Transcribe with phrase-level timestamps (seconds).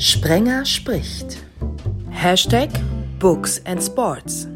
[0.00, 1.44] Sprenger spricht.
[2.08, 2.70] Hashtag
[3.18, 4.48] Books and Sports.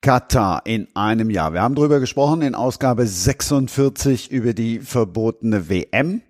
[0.00, 1.52] Katar in einem Jahr.
[1.52, 6.22] Wir haben darüber gesprochen in Ausgabe 46 über die verbotene WM.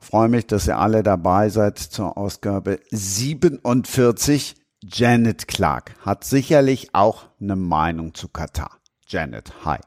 [0.00, 4.56] freue mich, dass ihr alle dabei seid zur Ausgabe 47.
[4.82, 8.80] Janet Clark hat sicherlich auch eine Meinung zu Katar.
[9.06, 9.78] Janet, hi.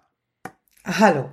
[0.86, 1.29] Hallo.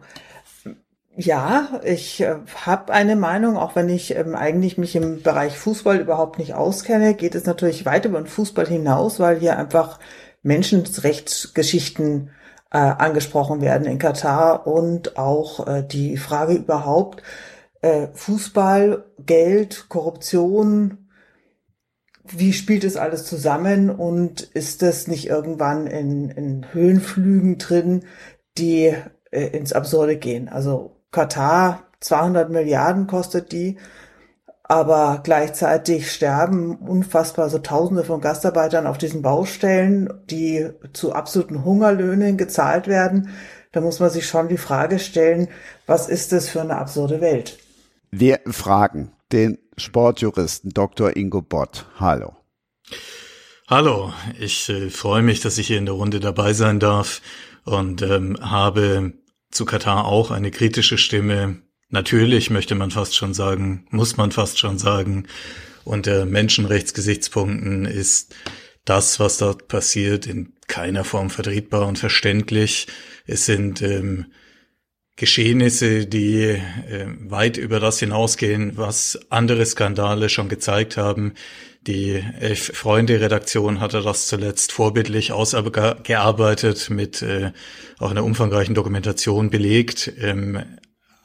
[1.23, 6.01] Ja, ich äh, habe eine Meinung, auch wenn ich ähm, eigentlich mich im Bereich Fußball
[6.01, 9.99] überhaupt nicht auskenne, geht es natürlich weit über den Fußball hinaus, weil hier einfach
[10.43, 12.31] Menschenrechtsgeschichten
[12.73, 17.23] äh, angesprochen werden in Katar und auch äh, die Frage überhaupt
[17.83, 21.11] äh, Fußball, Geld, Korruption,
[22.25, 28.05] wie spielt es alles zusammen und ist das nicht irgendwann in, in Höhenflügen drin,
[28.57, 28.95] die
[29.31, 30.49] äh, ins Absurde gehen?
[30.49, 33.79] Also Katar 200 Milliarden kostet die,
[34.63, 42.37] aber gleichzeitig sterben unfassbar so Tausende von Gastarbeitern auf diesen Baustellen, die zu absoluten Hungerlöhnen
[42.37, 43.31] gezahlt werden.
[43.73, 45.49] Da muss man sich schon die Frage stellen,
[45.87, 47.59] was ist das für eine absurde Welt?
[48.13, 51.17] Wir fragen den Sportjuristen Dr.
[51.17, 51.87] Ingo Bott.
[51.99, 52.37] Hallo.
[53.69, 57.23] Hallo, ich äh, freue mich, dass ich hier in der Runde dabei sein darf
[57.65, 59.13] und ähm, habe
[59.51, 61.63] zu Katar auch eine kritische Stimme.
[61.89, 65.27] Natürlich möchte man fast schon sagen, muss man fast schon sagen,
[65.85, 68.35] unter Menschenrechtsgesichtspunkten ist
[68.85, 72.87] das, was dort passiert, in keiner Form vertretbar und verständlich.
[73.27, 74.27] Es sind ähm,
[75.17, 81.35] Geschehnisse, die äh, weit über das hinausgehen, was andere Skandale schon gezeigt haben.
[81.87, 87.53] Die Elf-Freunde-Redaktion hatte das zuletzt vorbildlich ausgearbeitet, mit äh,
[87.99, 90.13] auch einer umfangreichen Dokumentation belegt.
[90.21, 90.63] Ähm,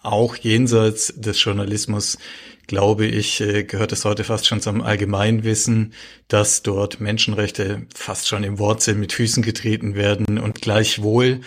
[0.01, 2.17] auch jenseits des Journalismus,
[2.67, 5.93] glaube ich, äh, gehört es heute fast schon zum Allgemeinwissen,
[6.29, 11.41] dass dort Menschenrechte fast schon im Wortsinn mit Füßen getreten werden und gleichwohl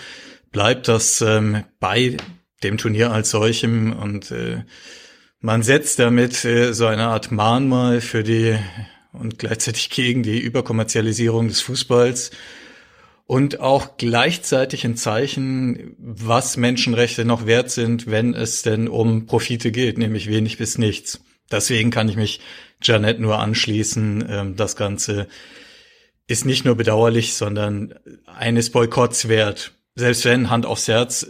[0.53, 2.19] bleibt das ähm, bei
[2.63, 4.65] dem Turnier als solchem und äh,
[5.41, 8.59] man setzt damit äh, so eine Art Mahnmal für die
[9.13, 12.31] und gleichzeitig gegen die Überkommerzialisierung des Fußballs
[13.27, 19.71] und auch gleichzeitig ein Zeichen, was Menschenrechte noch wert sind, wenn es denn um Profite
[19.71, 21.21] geht, nämlich wenig bis nichts.
[21.51, 22.41] Deswegen kann ich mich
[22.83, 24.27] Janet nur anschließen.
[24.29, 25.29] Ähm, das Ganze
[26.27, 27.95] ist nicht nur bedauerlich, sondern
[28.27, 29.73] eines Boykotts wert.
[29.95, 31.27] Selbst wenn, Hand aufs Herz,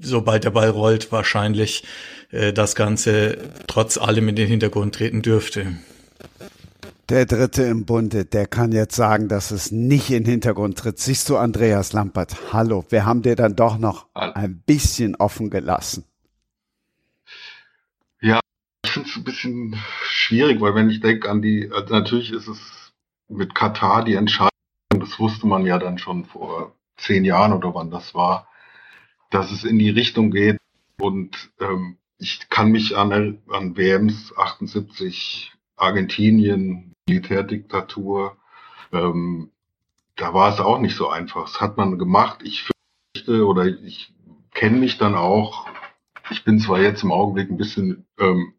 [0.00, 1.84] sobald der Ball rollt, wahrscheinlich
[2.30, 5.76] äh, das Ganze trotz allem in den Hintergrund treten dürfte.
[7.12, 10.98] Der Dritte im Bunde, der kann jetzt sagen, dass es nicht in den Hintergrund tritt.
[10.98, 16.06] Siehst du, Andreas Lampert, hallo, wir haben dir dann doch noch ein bisschen offen gelassen.
[18.22, 18.40] Ja,
[18.82, 22.48] ich finde es ein bisschen schwierig, weil wenn ich denke an die, also natürlich ist
[22.48, 22.94] es
[23.28, 24.48] mit Katar die Entscheidung,
[24.88, 28.48] das wusste man ja dann schon vor zehn Jahren oder wann das war,
[29.28, 30.56] dass es in die Richtung geht
[30.98, 38.36] und ähm, ich kann mich an, an WMs 78 Argentinien, Militärdiktatur.
[38.92, 39.50] Ähm,
[40.16, 41.44] da war es auch nicht so einfach.
[41.44, 42.40] Das hat man gemacht.
[42.42, 42.64] Ich
[43.14, 44.14] fürchte oder ich
[44.52, 45.66] kenne mich dann auch.
[46.30, 48.54] Ich bin zwar jetzt im Augenblick ein bisschen ähm,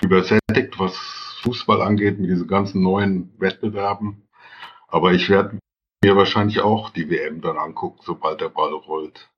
[0.00, 0.96] übersättigt, was
[1.42, 4.28] Fußball angeht, mit diesen ganzen neuen Wettbewerben.
[4.88, 5.58] Aber ich werde
[6.02, 9.30] mir wahrscheinlich auch die WM dann angucken, sobald der Ball rollt.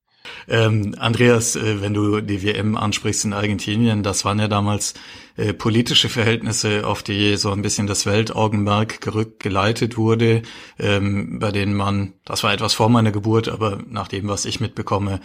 [0.49, 4.95] Ähm, Andreas, äh, wenn du die WM ansprichst in Argentinien, das waren ja damals
[5.37, 10.43] äh, politische Verhältnisse, auf die so ein bisschen das Weltaugenmerk gerückt geleitet wurde,
[10.79, 14.61] ähm, bei denen man, das war etwas vor meiner Geburt, aber nach dem, was ich
[14.61, 15.21] mitbekomme,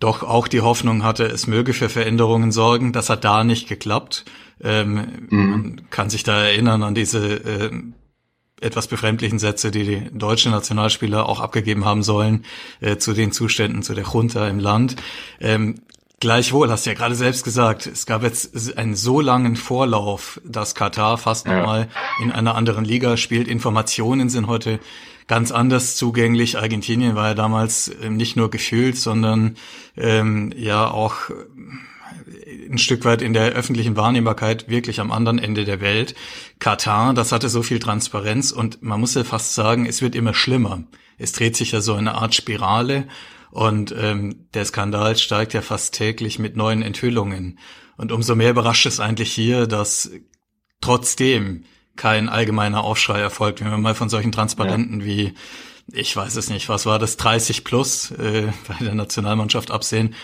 [0.00, 2.92] doch auch die Hoffnung hatte, es möge für Veränderungen sorgen.
[2.92, 4.24] Das hat da nicht geklappt.
[4.62, 5.50] Ähm, mhm.
[5.50, 7.70] Man kann sich da erinnern an diese äh,
[8.60, 12.44] etwas befremdlichen Sätze, die die deutschen Nationalspieler auch abgegeben haben sollen
[12.80, 14.96] äh, zu den Zuständen, zu der Junta im Land.
[15.40, 15.76] Ähm,
[16.20, 20.74] Gleichwohl, hast du ja gerade selbst gesagt, es gab jetzt einen so langen Vorlauf, dass
[20.74, 21.58] Katar fast ja.
[21.58, 21.88] nochmal
[22.20, 23.46] in einer anderen Liga spielt.
[23.46, 24.80] Informationen sind heute
[25.28, 26.58] ganz anders zugänglich.
[26.58, 29.56] Argentinien war ja damals ähm, nicht nur gefühlt, sondern
[29.96, 31.30] ähm, ja auch
[32.70, 36.14] ein Stück weit in der öffentlichen Wahrnehmbarkeit wirklich am anderen Ende der Welt.
[36.58, 40.34] Katar, das hatte so viel Transparenz und man muss ja fast sagen, es wird immer
[40.34, 40.84] schlimmer.
[41.16, 43.08] Es dreht sich ja so eine Art Spirale
[43.50, 47.58] und ähm, der Skandal steigt ja fast täglich mit neuen Enthüllungen.
[47.96, 50.10] Und umso mehr überrascht es eigentlich hier, dass
[50.80, 51.64] trotzdem
[51.96, 55.06] kein allgemeiner Aufschrei erfolgt, wenn wir mal von solchen Transparenten ja.
[55.06, 55.34] wie
[55.92, 60.14] ich weiß es nicht, was war das, 30 plus äh, bei der Nationalmannschaft absehen.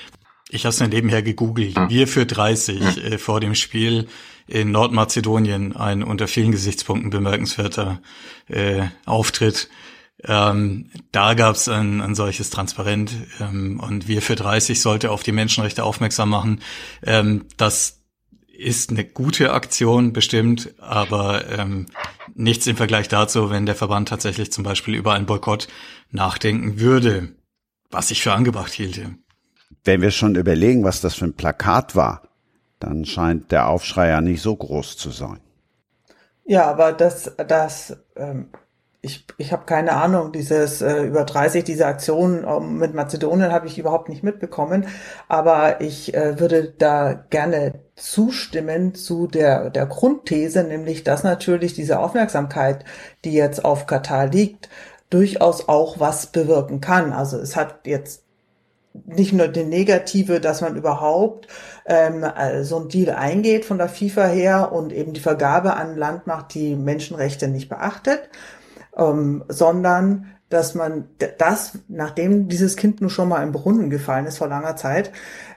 [0.55, 1.77] Ich habe es mir nebenher gegoogelt.
[1.89, 4.07] Wir für 30 äh, vor dem Spiel
[4.47, 8.01] in Nordmazedonien ein unter vielen Gesichtspunkten bemerkenswerter
[8.47, 9.69] äh, Auftritt.
[10.23, 15.25] Ähm, da gab es ein, ein solches Transparent ähm, und wir für 30 sollte auf
[15.25, 16.61] die Menschenrechte aufmerksam machen.
[17.03, 18.05] Ähm, das
[18.57, 21.87] ist eine gute Aktion bestimmt, aber ähm,
[22.35, 25.67] nichts im Vergleich dazu, wenn der Verband tatsächlich zum Beispiel über einen Boykott
[26.13, 27.35] nachdenken würde,
[27.91, 29.17] was ich für angebracht hielte.
[29.85, 32.23] Wenn wir schon überlegen, was das für ein Plakat war,
[32.81, 35.41] dann scheint der Aufschrei ja nicht so groß zu sein.
[36.45, 38.49] Ja, aber das, das, ähm,
[39.01, 43.67] ich, ich habe keine Ahnung, dieses äh, über 30, diese Aktion ähm, mit Mazedonien habe
[43.67, 44.87] ich überhaupt nicht mitbekommen,
[45.29, 51.99] aber ich äh, würde da gerne zustimmen zu der, der Grundthese, nämlich dass natürlich diese
[51.99, 52.85] Aufmerksamkeit,
[53.25, 54.69] die jetzt auf Katar liegt,
[55.11, 57.13] durchaus auch was bewirken kann.
[57.13, 58.24] Also es hat jetzt
[58.95, 61.49] nicht nur die Negative, dass man überhaupt
[61.85, 62.25] ähm,
[62.63, 66.55] so ein Deal eingeht von der FIFA her und eben die Vergabe an Land macht,
[66.55, 68.31] die Menschenrechte nicht beachtet,
[68.97, 71.09] ähm, sondern dass man
[71.39, 75.11] das, nachdem dieses Kind nun schon mal im Brunnen gefallen ist vor langer Zeit,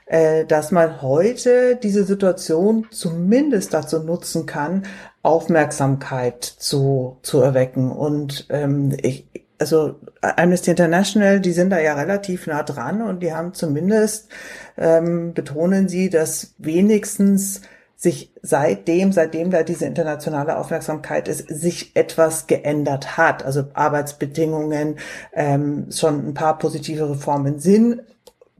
[0.06, 4.84] äh, dass man heute diese Situation zumindest dazu nutzen kann,
[5.22, 7.92] Aufmerksamkeit zu, zu erwecken.
[7.92, 9.26] Und ähm, ich,
[9.58, 14.28] also Amnesty International, die sind da ja relativ nah dran und die haben zumindest,
[14.76, 17.62] ähm, betonen sie, dass wenigstens
[17.96, 23.44] sich seitdem, seitdem da diese internationale Aufmerksamkeit ist, sich etwas geändert hat.
[23.44, 24.98] Also Arbeitsbedingungen,
[25.34, 28.02] ähm, schon ein paar positive Reformen sind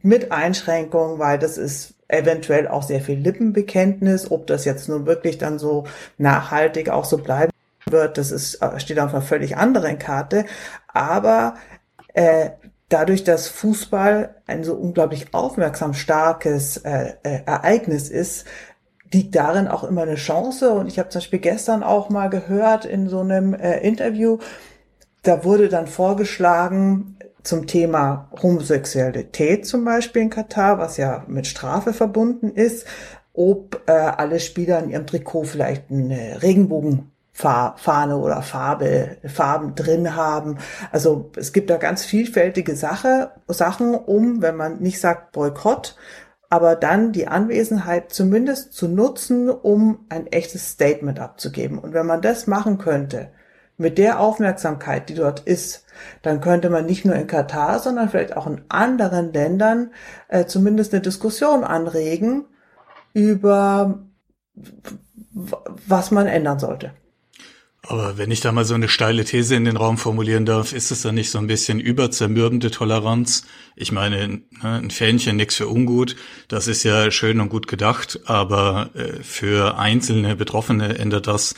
[0.03, 4.31] mit Einschränkungen, weil das ist eventuell auch sehr viel Lippenbekenntnis.
[4.33, 5.85] Ob das jetzt nun wirklich dann so
[6.17, 7.53] nachhaltig auch so bleiben
[7.93, 10.45] wird, das ist, steht auf einer völlig anderen Karte.
[10.89, 11.55] Aber
[12.15, 12.51] äh,
[12.89, 18.47] dadurch, dass Fußball ein so unglaublich aufmerksam starkes äh, äh, Ereignis ist,
[19.13, 20.73] liegt darin auch immer eine Chance.
[20.73, 24.39] Und ich habe zum Beispiel gestern auch mal gehört in so einem äh, Interview,
[25.23, 31.93] da wurde dann vorgeschlagen zum Thema Homosexualität zum Beispiel in Katar, was ja mit Strafe
[31.93, 32.87] verbunden ist,
[33.33, 36.43] ob äh, alle Spieler in ihrem Trikot vielleicht eine
[37.39, 40.59] Regenbogenfahne oder Farbe, Farben drin haben.
[40.93, 45.97] Also es gibt da ganz vielfältige Sache, Sachen, um, wenn man nicht sagt Boykott,
[46.51, 51.79] aber dann die Anwesenheit zumindest zu nutzen, um ein echtes Statement abzugeben.
[51.79, 53.31] Und wenn man das machen könnte,
[53.77, 55.85] mit der Aufmerksamkeit, die dort ist,
[56.23, 59.93] dann könnte man nicht nur in Katar, sondern vielleicht auch in anderen Ländern
[60.29, 62.47] äh, zumindest eine Diskussion anregen
[63.15, 64.01] über
[65.87, 66.93] was man ändern sollte.
[67.83, 70.91] Aber wenn ich da mal so eine steile These in den Raum formulieren darf, ist
[70.91, 73.47] es dann nicht so ein bisschen überzermürbende Toleranz?
[73.77, 76.17] Ich meine, ne, ein Fähnchen nix für ungut,
[76.49, 81.55] das ist ja schön und gut gedacht, aber äh, für einzelne Betroffene ändert das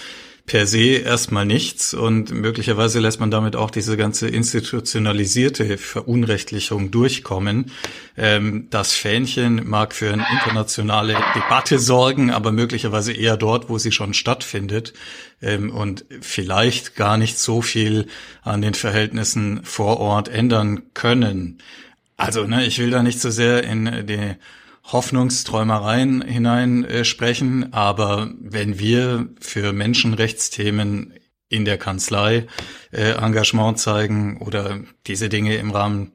[0.50, 7.70] per se erstmal nichts und möglicherweise lässt man damit auch diese ganze institutionalisierte Verunrechtlichung durchkommen.
[8.16, 13.92] Ähm, das Fähnchen mag für eine internationale Debatte sorgen, aber möglicherweise eher dort, wo sie
[13.92, 14.92] schon stattfindet
[15.40, 18.08] ähm, und vielleicht gar nicht so viel
[18.42, 21.58] an den Verhältnissen vor Ort ändern können.
[22.16, 24.34] Also, ne, ich will da nicht so sehr in die
[24.92, 31.14] Hoffnungsträumereien hinein äh, sprechen, aber wenn wir für Menschenrechtsthemen
[31.48, 32.46] in der Kanzlei
[32.92, 36.12] äh, Engagement zeigen oder diese Dinge im Rahmen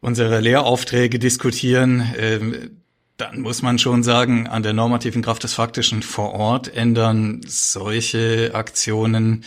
[0.00, 2.40] unserer Lehraufträge diskutieren, äh,
[3.16, 8.50] dann muss man schon sagen, an der normativen Kraft des Faktischen vor Ort ändern solche
[8.54, 9.44] Aktionen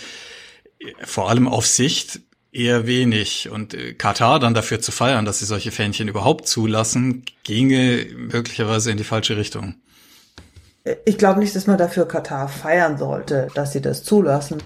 [0.79, 3.49] äh, vor allem auf Sicht eher wenig.
[3.49, 8.91] Und äh, Katar dann dafür zu feiern, dass sie solche Fähnchen überhaupt zulassen, ginge möglicherweise
[8.91, 9.75] in die falsche Richtung.
[11.05, 14.63] Ich glaube nicht, dass man dafür Katar feiern sollte, dass sie das zulassen,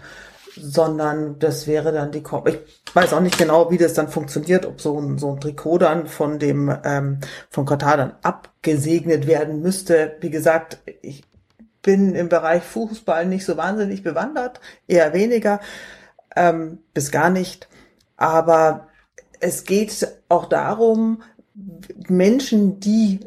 [0.55, 2.59] sondern das wäre dann die Ko ich
[2.93, 6.05] weiß auch nicht genau, wie das dann funktioniert, ob so ein, so ein Trikot dann
[6.05, 10.15] von dem ähm, von Katar dann abgesegnet werden müsste.
[10.21, 11.23] Wie gesagt, ich
[11.81, 15.59] bin im Bereich Fußball nicht so wahnsinnig bewandert, eher weniger
[16.35, 17.67] ähm, bis gar nicht.
[18.23, 18.87] Aber
[19.41, 21.23] es geht auch darum,
[22.07, 23.19] Menschen, die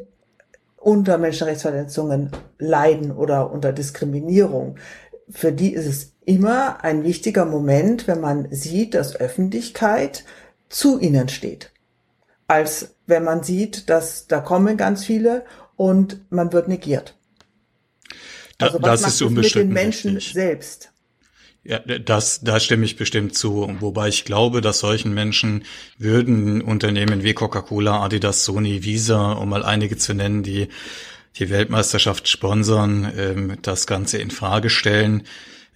[0.75, 4.77] unter Menschenrechtsverletzungen leiden oder unter Diskriminierung,
[5.29, 10.25] für die ist es immer ein wichtiger Moment, wenn man sieht, dass Öffentlichkeit
[10.67, 11.71] zu ihnen steht.
[12.47, 17.15] Als wenn man sieht, dass da kommen ganz viele und man wird negiert.
[18.57, 20.33] Also was das macht ist es mit den Menschen richtig.
[20.33, 20.91] selbst?
[21.67, 23.75] Ja, das, da stimme ich bestimmt zu.
[23.81, 25.65] Wobei ich glaube, dass solchen Menschen
[25.97, 30.69] würden Unternehmen wie Coca-Cola, Adidas, Sony, Visa, um mal einige zu nennen, die
[31.35, 35.23] die Weltmeisterschaft sponsern, ähm, das Ganze in Frage stellen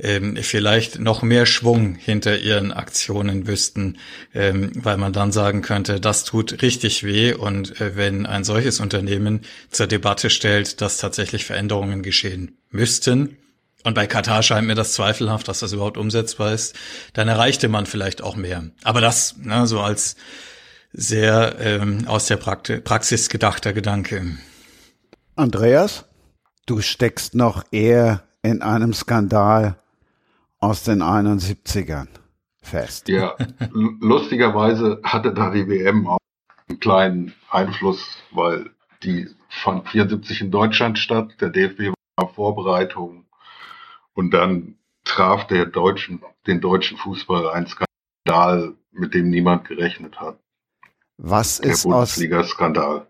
[0.02, 3.98] ähm, vielleicht noch mehr Schwung hinter ihren Aktionen wüssten,
[4.34, 8.80] ähm, weil man dann sagen könnte, das tut richtig weh und äh, wenn ein solches
[8.80, 13.38] Unternehmen zur Debatte stellt, dass tatsächlich Veränderungen geschehen müssten,
[13.84, 16.76] und bei Katar scheint mir das zweifelhaft, dass das überhaupt umsetzbar ist,
[17.14, 18.64] dann erreichte man vielleicht auch mehr.
[18.84, 20.16] Aber das, ne, so als
[20.94, 24.38] sehr ähm, aus der Praxis gedachter Gedanke.
[25.36, 26.06] Andreas,
[26.66, 29.76] du steckst noch eher in einem Skandal
[30.60, 32.08] aus den 71ern
[32.62, 33.10] fest.
[33.10, 33.36] Ja,
[33.72, 36.18] lustigerweise hatte da die WM auch
[36.68, 38.70] einen kleinen Einfluss, weil
[39.04, 43.26] die fand 74 in Deutschland statt, der DFB war Vorbereitung
[44.14, 50.38] und dann traf der deutschen, den deutschen Fußball ein Skandal, mit dem niemand gerechnet hat.
[51.18, 53.08] Was der ist Bundesliga-Skandal.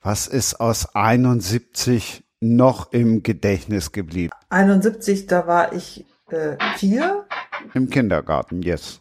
[0.00, 4.32] Was ist aus 71 noch im Gedächtnis geblieben?
[4.50, 7.26] 71, da war ich äh, vier.
[7.74, 9.00] Im Kindergarten, yes.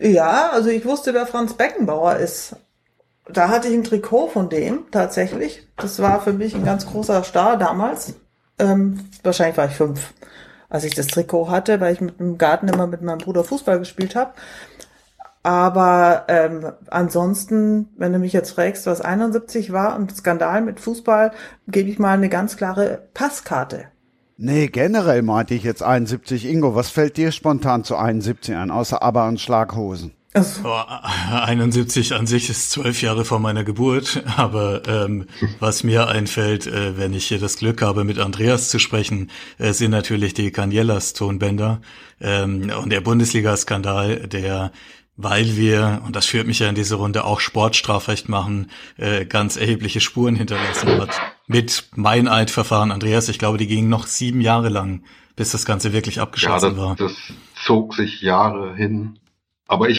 [0.00, 2.56] Ja, also ich wusste, wer Franz Beckenbauer ist.
[3.26, 5.66] Da hatte ich ein Trikot von dem tatsächlich.
[5.76, 8.14] Das war für mich ein ganz großer Star damals.
[8.58, 10.12] Ähm, wahrscheinlich war ich fünf,
[10.74, 13.78] als ich das Trikot hatte, weil ich mit dem Garten immer mit meinem Bruder Fußball
[13.78, 14.32] gespielt habe.
[15.44, 21.30] Aber ähm, ansonsten, wenn du mich jetzt fragst, was 71 war und Skandal mit Fußball,
[21.68, 23.84] gebe ich mal eine ganz klare Passkarte.
[24.36, 26.44] Nee, generell meinte ich jetzt 71.
[26.44, 30.10] Ingo, was fällt dir spontan zu 71 ein, außer Aber und Schlaghosen?
[30.34, 30.62] Also.
[30.64, 30.82] Oh,
[31.30, 35.26] 71 an sich ist zwölf Jahre vor meiner Geburt, aber ähm,
[35.60, 39.72] was mir einfällt, äh, wenn ich hier das Glück habe, mit Andreas zu sprechen, äh,
[39.72, 41.80] sind natürlich die Canielas Tonbänder
[42.20, 44.72] ähm, und der Bundesliga-Skandal, der
[45.16, 49.56] weil wir, und das führt mich ja in diese Runde, auch Sportstrafrecht machen, äh, ganz
[49.56, 51.10] erhebliche Spuren hinterlassen hat.
[51.46, 55.04] Mit Meineidverfahren, Andreas, ich glaube, die gingen noch sieben Jahre lang,
[55.36, 56.96] bis das Ganze wirklich abgeschlossen ja, das, war.
[56.96, 57.12] Das
[57.64, 59.20] zog sich Jahre hin.
[59.68, 59.98] Aber ich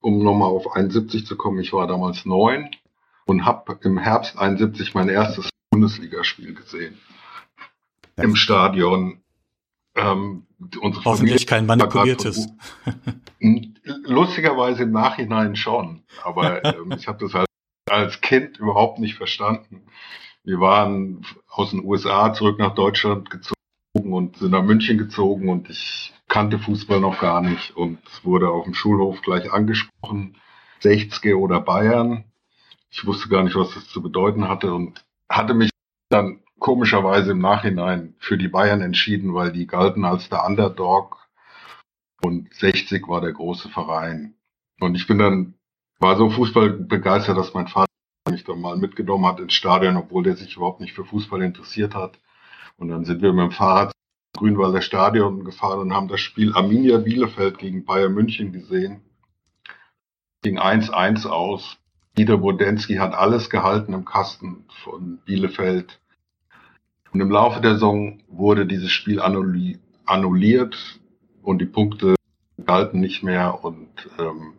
[0.00, 2.70] um nochmal auf 71 zu kommen, ich war damals neun
[3.26, 6.98] und habe im Herbst 71 mein erstes Bundesligaspiel gesehen.
[8.16, 9.20] Im Stadion
[9.94, 10.46] ähm,
[11.04, 12.48] Hoffentlich kein manipuliertes.
[13.84, 17.46] Lustigerweise im Nachhinein schon, aber ähm, ich habe das halt
[17.88, 19.82] als Kind überhaupt nicht verstanden.
[20.42, 23.57] Wir waren aus den USA zurück nach Deutschland gezogen
[24.18, 28.64] und sind nach München gezogen und ich kannte Fußball noch gar nicht und wurde auf
[28.64, 30.36] dem Schulhof gleich angesprochen,
[30.80, 32.24] 60 oder Bayern.
[32.90, 35.70] Ich wusste gar nicht, was das zu bedeuten hatte und hatte mich
[36.10, 41.28] dann komischerweise im Nachhinein für die Bayern entschieden, weil die galten als der Underdog
[42.20, 44.34] und 60 war der große Verein.
[44.80, 45.54] Und ich bin dann,
[46.00, 47.86] war so Fußball begeistert, dass mein Vater
[48.28, 51.94] mich dann mal mitgenommen hat ins Stadion, obwohl der sich überhaupt nicht für Fußball interessiert
[51.94, 52.18] hat.
[52.76, 53.92] Und dann sind wir mit dem Fahrrad
[54.38, 59.00] Grünwalder Stadion gefahren und haben das Spiel Arminia Bielefeld gegen Bayern München gesehen.
[60.42, 61.76] Ging 1-1 aus.
[62.16, 65.98] Dieter Bodensky hat alles gehalten im Kasten von Bielefeld.
[67.12, 71.00] Und im Laufe der Saison wurde dieses Spiel annulliert
[71.42, 72.14] und die Punkte
[72.64, 73.64] galten nicht mehr.
[73.64, 73.88] Und
[74.20, 74.52] ähm,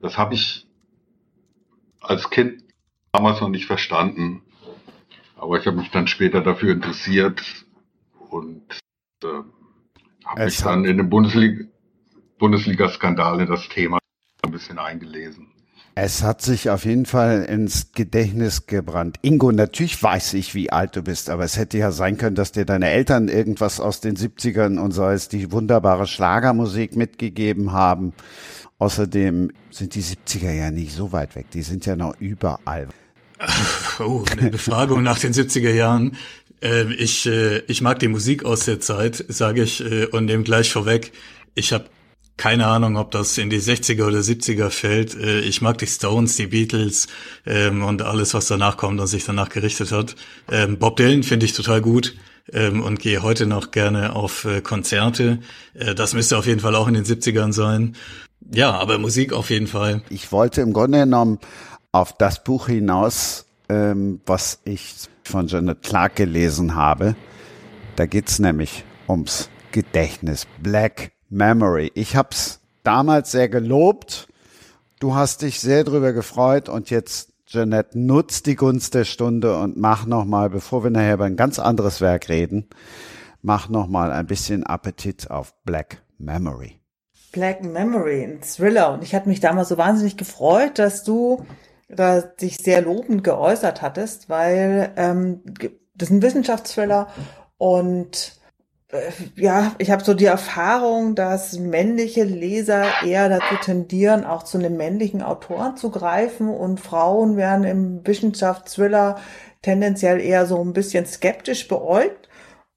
[0.00, 0.64] das habe ich
[2.00, 2.62] als Kind
[3.10, 4.42] damals noch nicht verstanden.
[5.34, 7.65] Aber ich habe mich dann später dafür interessiert
[8.30, 8.62] und
[9.24, 9.26] äh,
[10.24, 11.64] habe mich dann in den Bundesliga
[12.38, 13.98] Bundesliga-Skandal in das Thema
[14.44, 15.48] ein bisschen eingelesen.
[15.94, 19.16] Es hat sich auf jeden Fall ins Gedächtnis gebrannt.
[19.22, 22.52] Ingo, natürlich weiß ich, wie alt du bist, aber es hätte ja sein können, dass
[22.52, 28.12] dir deine Eltern irgendwas aus den 70ern und sei es die wunderbare Schlagermusik mitgegeben haben.
[28.78, 32.88] Außerdem sind die 70er ja nicht so weit weg, die sind ja noch überall.
[33.98, 36.18] Oh, eine Befragung nach den 70er Jahren.
[36.62, 40.42] Äh, ich, äh, ich mag die Musik aus der Zeit, sage ich äh, und nehme
[40.42, 41.12] gleich vorweg.
[41.54, 41.86] Ich habe
[42.36, 45.14] keine Ahnung, ob das in die 60er oder 70er fällt.
[45.14, 47.08] Äh, ich mag die Stones, die Beatles
[47.46, 50.16] ähm, und alles, was danach kommt und sich danach gerichtet hat.
[50.50, 52.14] Ähm, Bob Dylan finde ich total gut
[52.52, 55.38] ähm, und gehe heute noch gerne auf äh, Konzerte.
[55.74, 57.96] Äh, das müsste auf jeden Fall auch in den 70ern sein.
[58.52, 60.02] Ja, aber Musik auf jeden Fall.
[60.10, 61.38] Ich wollte im Grunde genommen
[61.90, 64.94] auf das Buch hinaus, ähm, was ich
[65.26, 67.16] von Janet Clark gelesen habe.
[67.96, 70.46] Da geht's nämlich ums Gedächtnis.
[70.62, 71.90] Black Memory.
[71.94, 74.28] Ich habe es damals sehr gelobt.
[75.00, 79.76] Du hast dich sehr drüber gefreut und jetzt, Jeanette, nutz die Gunst der Stunde und
[79.76, 82.66] mach nochmal, bevor wir nachher über ein ganz anderes Werk reden,
[83.42, 86.80] mach nochmal ein bisschen Appetit auf Black Memory.
[87.32, 88.94] Black Memory, ein Thriller.
[88.94, 91.44] Und ich hatte mich damals so wahnsinnig gefreut, dass du
[91.88, 95.42] da dich sehr lobend geäußert hattest, weil ähm,
[95.94, 97.08] das ist ein Wissenschaftsthriller
[97.58, 98.36] und
[98.88, 104.58] äh, ja, ich habe so die Erfahrung, dass männliche Leser eher dazu tendieren, auch zu
[104.58, 109.16] einem männlichen Autor zu greifen und Frauen werden im Wissenschaftsthriller
[109.62, 112.28] tendenziell eher so ein bisschen skeptisch beäugt.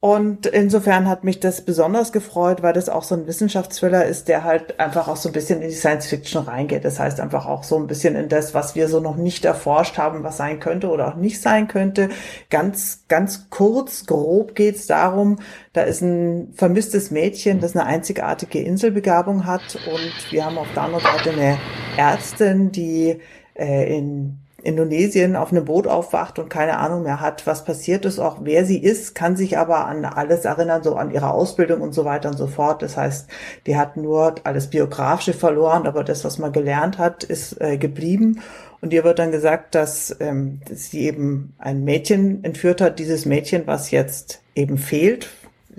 [0.02, 4.46] Und insofern hat mich das besonders gefreut, weil das auch so ein Wissenschaftsthriller ist, der
[4.46, 6.86] halt einfach auch so ein bisschen in die Science Fiction reingeht.
[6.86, 9.98] Das heißt einfach auch so ein bisschen in das, was wir so noch nicht erforscht
[9.98, 12.08] haben, was sein könnte oder auch nicht sein könnte.
[12.50, 15.40] Ganz, ganz kurz, grob geht's darum,
[15.74, 20.84] da ist ein vermisstes Mädchen, das eine einzigartige Inselbegabung hat und wir haben auf der
[20.84, 21.58] anderen Seite eine
[21.98, 23.20] Ärztin, die
[23.54, 28.20] äh, in Indonesien auf einem Boot aufwacht und keine Ahnung mehr hat, was passiert ist,
[28.20, 31.94] auch wer sie ist, kann sich aber an alles erinnern, so an ihre Ausbildung und
[31.94, 32.82] so weiter und so fort.
[32.82, 33.28] Das heißt,
[33.66, 38.42] die hat nur alles Biografische verloren, aber das, was man gelernt hat, ist äh, geblieben.
[38.82, 43.64] Und ihr wird dann gesagt, dass, ähm, sie eben ein Mädchen entführt hat, dieses Mädchen,
[43.66, 45.30] was jetzt eben fehlt.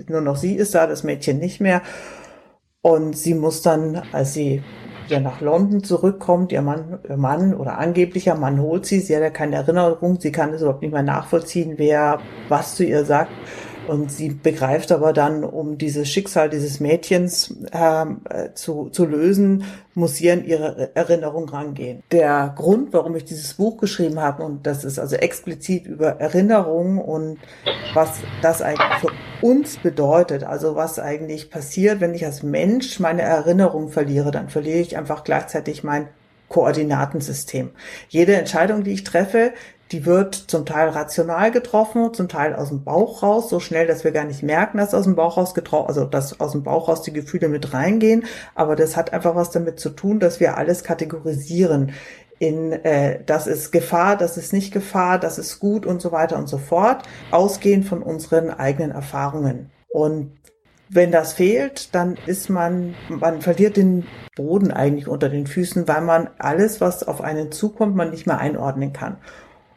[0.07, 1.81] Nur noch sie ist da, das Mädchen nicht mehr.
[2.81, 4.63] Und sie muss dann, als sie
[5.11, 9.21] wieder nach London zurückkommt, ihr Mann, ihr Mann oder angeblicher Mann holt sie, sie hat
[9.21, 13.31] ja keine Erinnerung, sie kann es überhaupt nicht mehr nachvollziehen, wer was zu ihr sagt.
[13.91, 19.65] Und sie begreift aber dann, um dieses Schicksal dieses Mädchens ähm, äh, zu, zu lösen,
[19.95, 22.01] muss sie an ihre Erinnerung rangehen.
[22.09, 26.99] Der Grund, warum ich dieses Buch geschrieben habe, und das ist also explizit über Erinnerungen
[26.99, 27.39] und
[27.93, 29.11] was das eigentlich für
[29.45, 34.79] uns bedeutet, also was eigentlich passiert, wenn ich als Mensch meine Erinnerung verliere, dann verliere
[34.79, 36.07] ich einfach gleichzeitig mein
[36.47, 37.71] Koordinatensystem.
[38.07, 39.51] Jede Entscheidung, die ich treffe,
[39.91, 44.03] die wird zum Teil rational getroffen, zum Teil aus dem Bauch raus, so schnell, dass
[44.03, 46.87] wir gar nicht merken, dass aus dem Bauch raus getroffen, also dass aus dem Bauch
[46.87, 48.25] raus die Gefühle mit reingehen.
[48.55, 51.93] Aber das hat einfach was damit zu tun, dass wir alles kategorisieren
[52.39, 56.39] in äh, das ist Gefahr, das ist nicht Gefahr, das ist gut und so weiter
[56.39, 59.69] und so fort, ausgehend von unseren eigenen Erfahrungen.
[59.89, 60.31] Und
[60.89, 66.01] wenn das fehlt, dann ist man, man verliert den Boden eigentlich unter den Füßen, weil
[66.01, 69.17] man alles, was auf einen zukommt, man nicht mehr einordnen kann.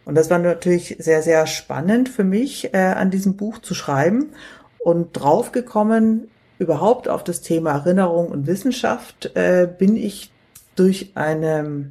[0.05, 4.33] Und das war natürlich sehr, sehr spannend für mich, äh, an diesem Buch zu schreiben
[4.79, 10.31] und draufgekommen, überhaupt auf das Thema Erinnerung und Wissenschaft, äh, bin ich
[10.77, 11.91] durch eine,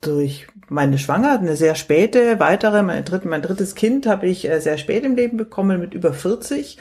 [0.00, 4.60] durch meine Schwanger, eine sehr späte, weitere, mein, dritt, mein drittes Kind habe ich äh,
[4.60, 6.78] sehr spät im Leben bekommen, mit über 40.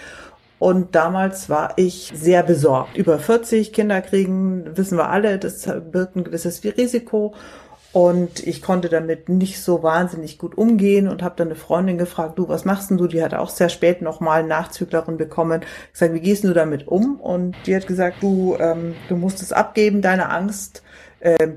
[0.59, 2.95] Und damals war ich sehr besorgt.
[2.95, 7.33] Über 40 Kinder kriegen, wissen wir alle, das birgt ein gewisses Risiko.
[7.93, 12.39] Und ich konnte damit nicht so wahnsinnig gut umgehen und habe dann eine Freundin gefragt,
[12.39, 13.05] du, was machst denn du?
[13.05, 15.61] Die hat auch sehr spät nochmal Nachzüglerin bekommen.
[15.93, 17.19] Ich sage, wie gehst du damit um?
[17.19, 20.81] Und die hat gesagt, du, ähm, du musst es abgeben, deine Angst
[21.19, 21.49] äh,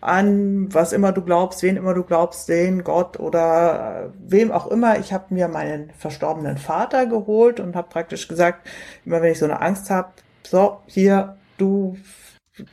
[0.00, 4.66] an, was immer du glaubst, wen immer du glaubst, den Gott oder äh, wem auch
[4.66, 4.98] immer.
[4.98, 8.66] Ich habe mir meinen verstorbenen Vater geholt und habe praktisch gesagt,
[9.06, 10.08] immer wenn ich so eine Angst habe,
[10.42, 11.96] so, hier, du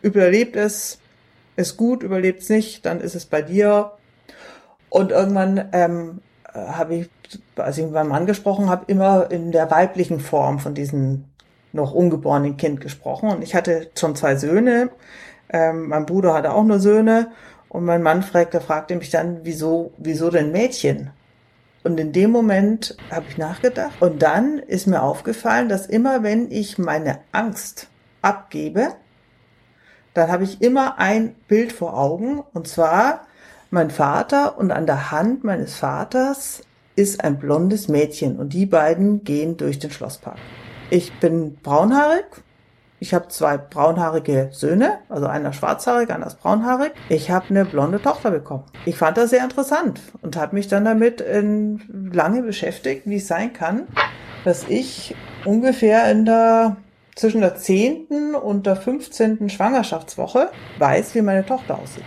[0.01, 0.99] überlebt es,
[1.55, 3.91] ist gut, überlebt es nicht, dann ist es bei dir.
[4.89, 6.21] Und irgendwann ähm,
[6.53, 7.09] habe ich,
[7.55, 11.25] als ich mit meinem Mann gesprochen habe, immer in der weiblichen Form von diesem
[11.73, 13.29] noch ungeborenen Kind gesprochen.
[13.29, 14.89] Und ich hatte schon zwei Söhne.
[15.49, 17.31] Ähm, mein Bruder hatte auch nur Söhne.
[17.69, 21.09] Und mein Mann fragte, fragte mich dann, wieso, wieso denn Mädchen?
[21.83, 24.01] Und in dem Moment habe ich nachgedacht.
[24.01, 27.89] Und dann ist mir aufgefallen, dass immer wenn ich meine Angst
[28.21, 28.95] abgebe,
[30.15, 33.27] dann habe ich immer ein Bild vor Augen und zwar
[33.69, 36.61] mein Vater und an der Hand meines Vaters
[36.95, 40.37] ist ein blondes Mädchen und die beiden gehen durch den Schlosspark.
[40.89, 42.25] Ich bin braunhaarig.
[42.99, 46.93] Ich habe zwei braunhaarige Söhne, also einer schwarzhaarig, einer ist braunhaarig.
[47.09, 48.63] Ich habe eine blonde Tochter bekommen.
[48.85, 51.81] Ich fand das sehr interessant und habe mich dann damit in,
[52.13, 53.87] lange beschäftigt, wie es sein kann,
[54.45, 56.77] dass ich ungefähr in der
[57.15, 58.35] zwischen der 10.
[58.35, 59.49] und der 15.
[59.49, 62.03] Schwangerschaftswoche weiß, wie meine Tochter aussieht.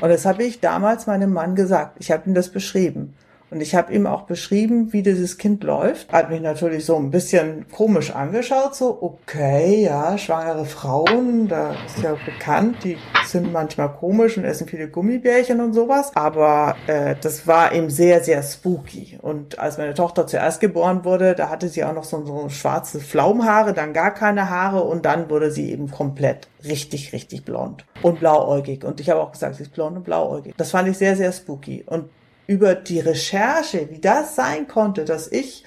[0.00, 1.96] Und das habe ich damals meinem Mann gesagt.
[1.98, 3.14] Ich habe ihm das beschrieben.
[3.50, 6.12] Und ich habe ihm auch beschrieben, wie dieses Kind läuft.
[6.12, 12.02] Hat mich natürlich so ein bisschen komisch angeschaut, so, okay, ja, schwangere Frauen, da ist
[12.02, 16.12] ja bekannt, die sind manchmal komisch und essen viele Gummibärchen und sowas.
[16.14, 19.18] Aber äh, das war eben sehr, sehr spooky.
[19.22, 23.00] Und als meine Tochter zuerst geboren wurde, da hatte sie auch noch so, so schwarze
[23.00, 28.20] Pflaumenhaare, dann gar keine Haare und dann wurde sie eben komplett richtig, richtig blond und
[28.20, 28.84] blauäugig.
[28.84, 30.54] Und ich habe auch gesagt, sie ist blond und blauäugig.
[30.56, 31.84] Das fand ich sehr, sehr spooky.
[31.86, 32.10] Und
[32.48, 35.64] über die Recherche, wie das sein konnte, dass ich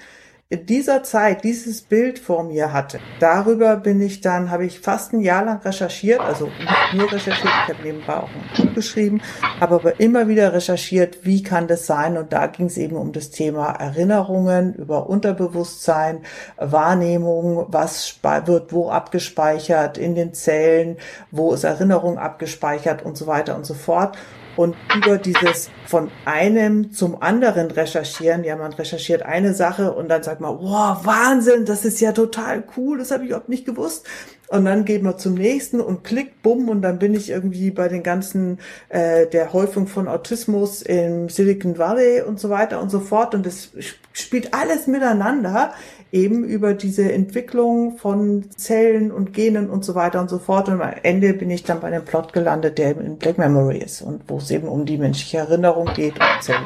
[0.50, 5.14] in dieser Zeit dieses Bild vor mir hatte, darüber bin ich dann, habe ich fast
[5.14, 9.22] ein Jahr lang recherchiert, also nicht nur recherchiert, ich habe nebenbei auch ein Buch geschrieben,
[9.60, 12.18] habe aber immer wieder recherchiert, wie kann das sein?
[12.18, 16.20] Und da ging es eben um das Thema Erinnerungen über Unterbewusstsein,
[16.58, 20.98] Wahrnehmung, was wird wo abgespeichert in den Zellen,
[21.30, 24.18] wo ist Erinnerung abgespeichert und so weiter und so fort
[24.56, 30.22] und über dieses von einem zum anderen recherchieren, ja, man recherchiert eine Sache und dann
[30.22, 34.06] sagt man, wow, Wahnsinn, das ist ja total cool, das habe ich überhaupt nicht gewusst.
[34.52, 37.88] Und dann geht man zum nächsten und klickt, bumm, und dann bin ich irgendwie bei
[37.88, 38.58] den ganzen,
[38.90, 43.34] äh, der Häufung von Autismus im Silicon Valley und so weiter und so fort.
[43.34, 43.70] Und es
[44.12, 45.72] spielt alles miteinander
[46.12, 50.68] eben über diese Entwicklung von Zellen und Genen und so weiter und so fort.
[50.68, 54.02] Und am Ende bin ich dann bei dem Plot gelandet, der in Black Memory ist
[54.02, 56.64] und wo es eben um die menschliche Erinnerung geht und Zellen.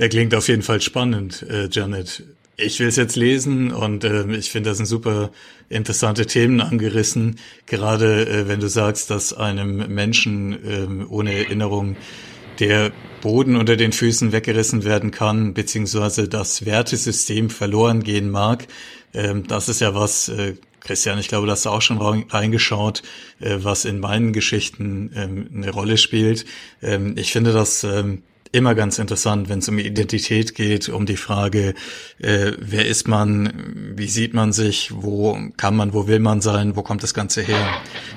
[0.00, 2.24] Er klingt auf jeden Fall spannend, äh, Janet.
[2.60, 5.30] Ich will es jetzt lesen und äh, ich finde, das sind super
[5.68, 7.38] interessante Themen angerissen.
[7.66, 11.96] Gerade äh, wenn du sagst, dass einem Menschen äh, ohne Erinnerung
[12.58, 12.90] der
[13.20, 18.66] Boden unter den Füßen weggerissen werden kann, beziehungsweise das Wertesystem verloren gehen mag.
[19.14, 23.04] Ähm, das ist ja was, äh, Christian, ich glaube, da hast du auch schon reingeschaut,
[23.38, 26.44] äh, was in meinen Geschichten ähm, eine Rolle spielt.
[26.82, 31.16] Ähm, ich finde das ähm, immer ganz interessant, wenn es um Identität geht, um die
[31.16, 31.74] Frage,
[32.18, 36.76] äh, wer ist man, wie sieht man sich, wo kann man, wo will man sein,
[36.76, 37.66] wo kommt das Ganze her.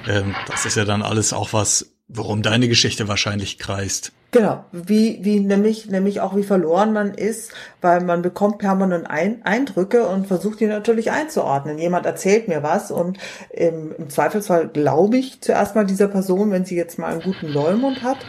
[0.08, 4.12] Ähm, das ist ja dann alles auch was, worum deine Geschichte wahrscheinlich kreist.
[4.34, 9.44] Genau, wie, wie nämlich, nämlich auch wie verloren man ist, weil man bekommt permanent ein,
[9.44, 11.78] Eindrücke und versucht die natürlich einzuordnen.
[11.78, 13.18] Jemand erzählt mir was und
[13.50, 17.48] im, im Zweifelsfall glaube ich zuerst mal dieser Person, wenn sie jetzt mal einen guten
[17.48, 18.20] Leumund hat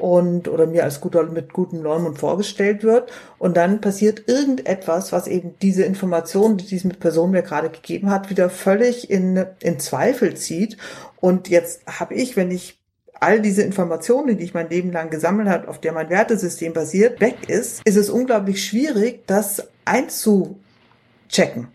[0.00, 3.10] und oder mir als guter mit gutem Leumund vorgestellt wird.
[3.38, 8.30] Und dann passiert irgendetwas, was eben diese Information, die diese Person mir gerade gegeben hat,
[8.30, 10.76] wieder völlig in, in Zweifel zieht.
[11.20, 12.78] Und jetzt habe ich, wenn ich
[13.18, 17.20] all diese Informationen, die ich mein Leben lang gesammelt habe, auf der mein Wertesystem basiert,
[17.20, 21.68] weg ist, ist es unglaublich schwierig, das einzuchecken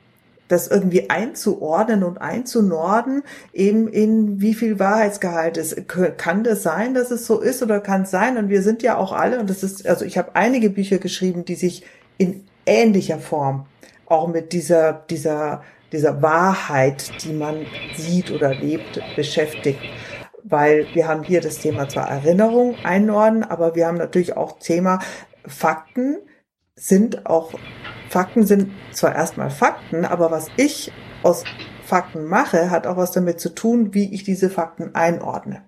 [0.51, 5.87] das irgendwie einzuordnen und einzunorden, eben in wie viel Wahrheitsgehalt ist.
[5.87, 8.37] Kann das sein, dass es so ist oder kann es sein?
[8.37, 11.45] Und wir sind ja auch alle, und das ist, also ich habe einige Bücher geschrieben,
[11.45, 11.83] die sich
[12.17, 13.65] in ähnlicher Form
[14.05, 19.79] auch mit dieser, dieser, dieser Wahrheit, die man sieht oder lebt, beschäftigt
[20.43, 24.99] weil wir haben hier das Thema zwar Erinnerung einordnen, aber wir haben natürlich auch Thema
[25.45, 26.17] Fakten
[26.75, 27.53] sind auch,
[28.12, 30.91] Fakten sind zwar erstmal Fakten, aber was ich
[31.24, 31.45] aus
[31.86, 35.63] Fakten mache, hat auch was damit zu tun, wie ich diese Fakten einordne.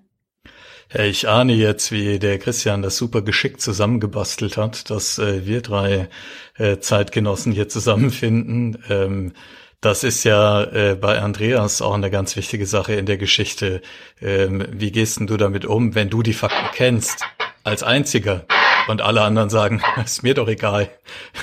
[0.94, 6.10] Ich ahne jetzt, wie der Christian das super geschickt zusammengebastelt hat, dass äh, wir drei
[6.58, 8.78] äh, Zeitgenossen hier zusammenfinden.
[8.90, 9.32] Ähm,
[9.80, 13.82] das ist ja äh, bei Andreas auch eine ganz wichtige Sache in der Geschichte.
[14.22, 17.24] Ähm, wie gehst denn du damit um, wenn du die Fakten kennst,
[17.64, 18.46] als einziger?
[18.88, 20.89] Und alle anderen sagen, ist mir doch egal,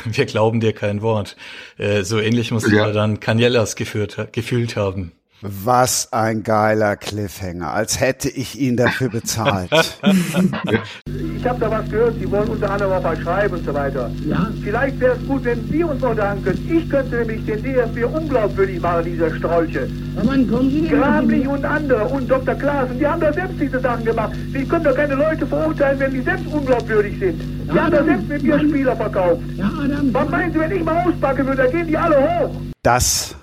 [0.05, 1.37] wir glauben dir kein Wort.
[1.79, 2.92] Äh, so ähnlich muss ja.
[2.92, 5.12] dann Canellas geführt, gefühlt haben.
[5.42, 9.70] Was ein geiler Cliffhanger, als hätte ich ihn dafür bezahlt.
[10.03, 14.11] ich habe da was gehört, Sie wollen unter anderem auch mal schreiben und so weiter.
[14.26, 14.50] Ja?
[14.62, 16.76] Vielleicht wäre es gut, wenn Sie uns unterhalten könnten.
[16.76, 19.88] Ich könnte nämlich den DFB unglaubwürdig machen, dieser Strolche.
[20.16, 22.55] Ja, wann kommen Sie denn Grablich und andere und Dr.
[22.55, 24.33] Klaas, und die haben da selbst diese Sachen gemacht.
[24.53, 27.40] Sie können doch keine Leute verurteilen, wenn die selbst unglaubwürdig sind.
[27.40, 29.40] Die ja, haben da selbst mit mir Spieler verkauft.
[29.57, 32.55] Ja, Adam, Was meinen Sie, wenn ich mal auspacke würde, da gehen die alle hoch.
[32.83, 33.35] Das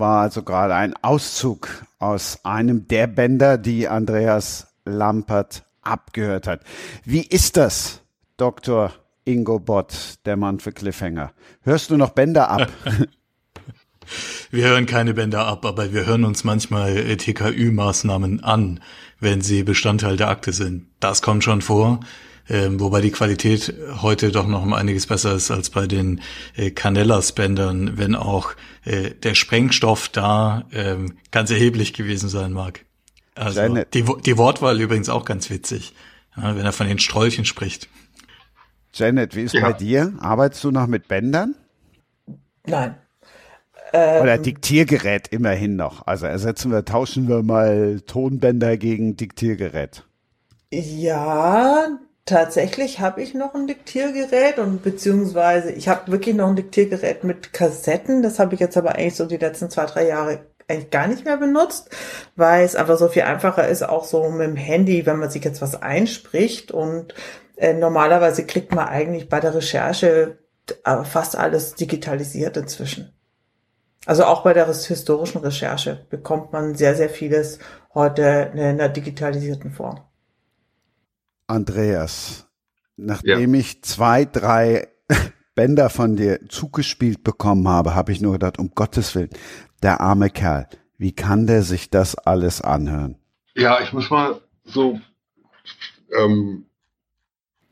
[0.00, 6.62] war also gerade ein Auszug aus einem der Bänder, die Andreas Lampert abgehört hat.
[7.04, 8.00] Wie ist das,
[8.36, 8.92] Dr.
[9.24, 11.32] Ingo Bott, der Mann für Cliffhanger?
[11.62, 12.68] Hörst du noch Bänder ab?
[14.50, 18.80] Wir hören keine Bänder ab, aber wir hören uns manchmal TKÜ-Maßnahmen an,
[19.18, 20.86] wenn sie Bestandteil der Akte sind.
[21.00, 22.00] Das kommt schon vor
[22.50, 26.20] ähm, wobei die Qualität heute doch noch um einiges besser ist als bei den
[26.56, 32.84] äh, Canella-Spendern, wenn auch äh, der Sprengstoff da ähm, ganz erheblich gewesen sein mag.
[33.36, 35.94] Also die, die Wortwahl übrigens auch ganz witzig,
[36.36, 37.88] ja, wenn er von den Strolchen spricht.
[38.92, 39.62] Janet, wie ist ja.
[39.62, 40.12] bei dir?
[40.18, 41.54] Arbeitest du noch mit Bändern?
[42.66, 42.96] Nein.
[43.92, 46.06] Oder ähm, Diktiergerät immerhin noch.
[46.06, 50.04] Also ersetzen wir, tauschen wir mal Tonbänder gegen Diktiergerät.
[50.72, 57.24] Ja, tatsächlich habe ich noch ein Diktiergerät und beziehungsweise ich habe wirklich noch ein Diktiergerät
[57.24, 58.22] mit Kassetten.
[58.22, 61.24] Das habe ich jetzt aber eigentlich so die letzten zwei, drei Jahre eigentlich gar nicht
[61.24, 61.90] mehr benutzt,
[62.36, 65.44] weil es einfach so viel einfacher ist, auch so mit dem Handy, wenn man sich
[65.44, 67.14] jetzt was einspricht und
[67.56, 70.38] äh, normalerweise kriegt man eigentlich bei der Recherche
[70.84, 73.12] äh, fast alles digitalisiert inzwischen.
[74.06, 77.58] Also auch bei der historischen Recherche bekommt man sehr, sehr vieles
[77.92, 80.00] heute in einer digitalisierten Form.
[81.50, 82.48] Andreas,
[82.96, 83.60] nachdem ja.
[83.60, 84.88] ich zwei, drei
[85.54, 89.30] Bänder von dir zugespielt bekommen habe, habe ich nur gedacht, um Gottes Willen,
[89.82, 93.16] der arme Kerl, wie kann der sich das alles anhören?
[93.54, 95.00] Ja, ich muss mal so
[96.16, 96.66] ähm,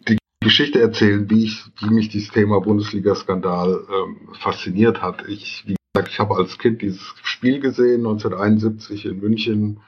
[0.09, 5.27] die Geschichte erzählen, wie ich, wie mich dieses Thema Bundesliga-Skandal ähm, fasziniert hat.
[5.29, 9.81] Ich, wie gesagt, ich habe als Kind dieses Spiel gesehen, 1971 in München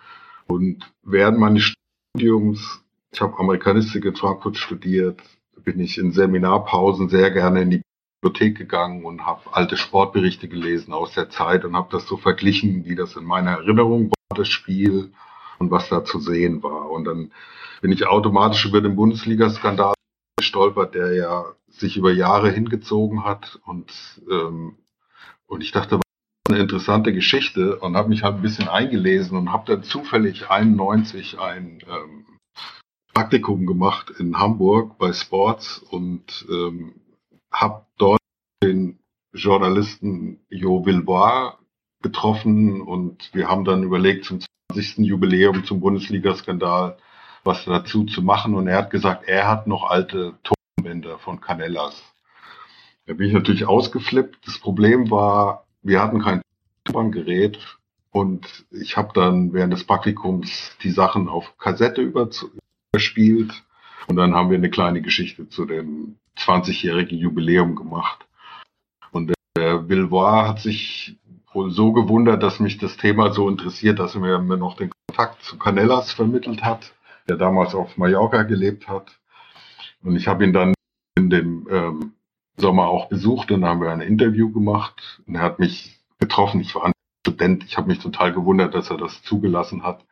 [0.46, 1.74] und während meines
[2.14, 5.20] Studiums, ich habe Amerikanistik in Frankfurt studiert,
[5.64, 7.82] bin ich in Seminarpausen sehr gerne in die
[8.22, 12.84] Bibliothek gegangen und habe alte Sportberichte gelesen aus der Zeit und habe das so verglichen,
[12.84, 15.12] wie das in meiner Erinnerung war, das Spiel
[15.58, 16.90] und was da zu sehen war.
[16.90, 17.32] Und dann
[17.80, 19.94] bin ich automatisch über den Bundesliga-Skandal
[20.38, 23.92] gestolpert, der ja sich über Jahre hingezogen hat und
[24.30, 24.76] ähm,
[25.46, 26.00] und ich dachte,
[26.48, 31.40] eine interessante Geschichte und habe mich halt ein bisschen eingelesen und habe dann zufällig 91
[31.40, 32.24] ein ähm,
[33.20, 36.94] Praktikum gemacht in Hamburg bei Sports und ähm,
[37.52, 38.18] habe dort
[38.62, 38.98] den
[39.34, 41.58] Journalisten Jo Villebois
[42.00, 44.40] getroffen und wir haben dann überlegt, zum
[44.72, 45.04] 20.
[45.04, 46.96] Jubiläum zum Bundesliga-Skandal
[47.44, 48.54] was dazu zu machen.
[48.54, 52.02] Und er hat gesagt, er hat noch alte Tonbänder von Canellas.
[53.04, 54.46] Da bin ich natürlich ausgeflippt.
[54.46, 56.40] Das Problem war, wir hatten kein
[56.84, 57.58] Tonbandgerät
[58.12, 62.00] und ich habe dann während des Praktikums die Sachen auf Kassette
[62.92, 63.62] überspielt
[64.08, 68.26] und dann haben wir eine kleine Geschichte zu dem 20-jährigen Jubiläum gemacht.
[69.12, 71.18] Und der Villevoix hat sich
[71.52, 75.42] wohl so gewundert, dass mich das Thema so interessiert, dass er mir noch den Kontakt
[75.42, 76.94] zu Canellas vermittelt hat,
[77.28, 79.18] der damals auf Mallorca gelebt hat.
[80.02, 80.74] Und ich habe ihn dann
[81.16, 82.12] in dem ähm,
[82.56, 85.20] Sommer auch besucht und haben wir ein Interview gemacht.
[85.26, 86.60] Und er hat mich getroffen.
[86.60, 86.92] Ich war ein
[87.26, 87.64] Student.
[87.64, 90.04] Ich habe mich total gewundert, dass er das zugelassen hat.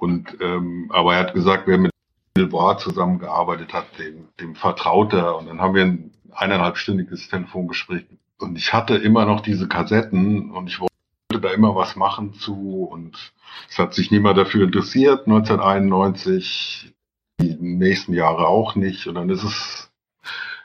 [0.00, 1.90] Und ähm, aber er hat gesagt, wer mit
[2.32, 5.36] Bilbois zusammengearbeitet hat, dem, dem vertraut er.
[5.36, 8.06] Und dann haben wir ein eineinhalbstündiges Telefongespräch.
[8.38, 10.94] Und ich hatte immer noch diese Kassetten und ich wollte
[11.42, 12.88] da immer was machen zu.
[12.90, 13.34] Und
[13.68, 16.94] es hat sich niemand dafür interessiert, 1991,
[17.42, 19.06] die nächsten Jahre auch nicht.
[19.06, 19.90] Und dann ist es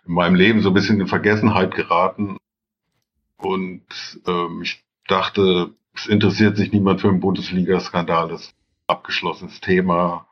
[0.08, 2.38] in meinem Leben so ein bisschen in Vergessenheit geraten.
[3.36, 3.84] Und
[4.28, 8.30] ähm, ich dachte, es interessiert sich niemand für einen Bundesliga-Skandal.
[8.30, 8.54] Das
[8.88, 10.28] abgeschlossenes Thema.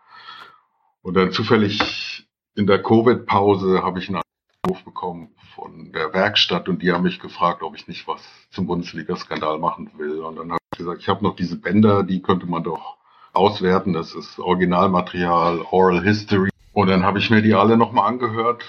[1.02, 4.22] Und dann zufällig in der Covid-Pause habe ich einen
[4.64, 8.68] Anruf bekommen von der Werkstatt und die haben mich gefragt, ob ich nicht was zum
[8.68, 10.22] Bundesliga-Skandal machen will.
[10.22, 12.98] Und dann habe ich gesagt, ich habe noch diese Bänder, die könnte man doch
[13.34, 13.94] auswerten.
[13.94, 16.50] Das ist Originalmaterial, Oral History.
[16.72, 18.64] Und dann habe ich mir die alle nochmal angehört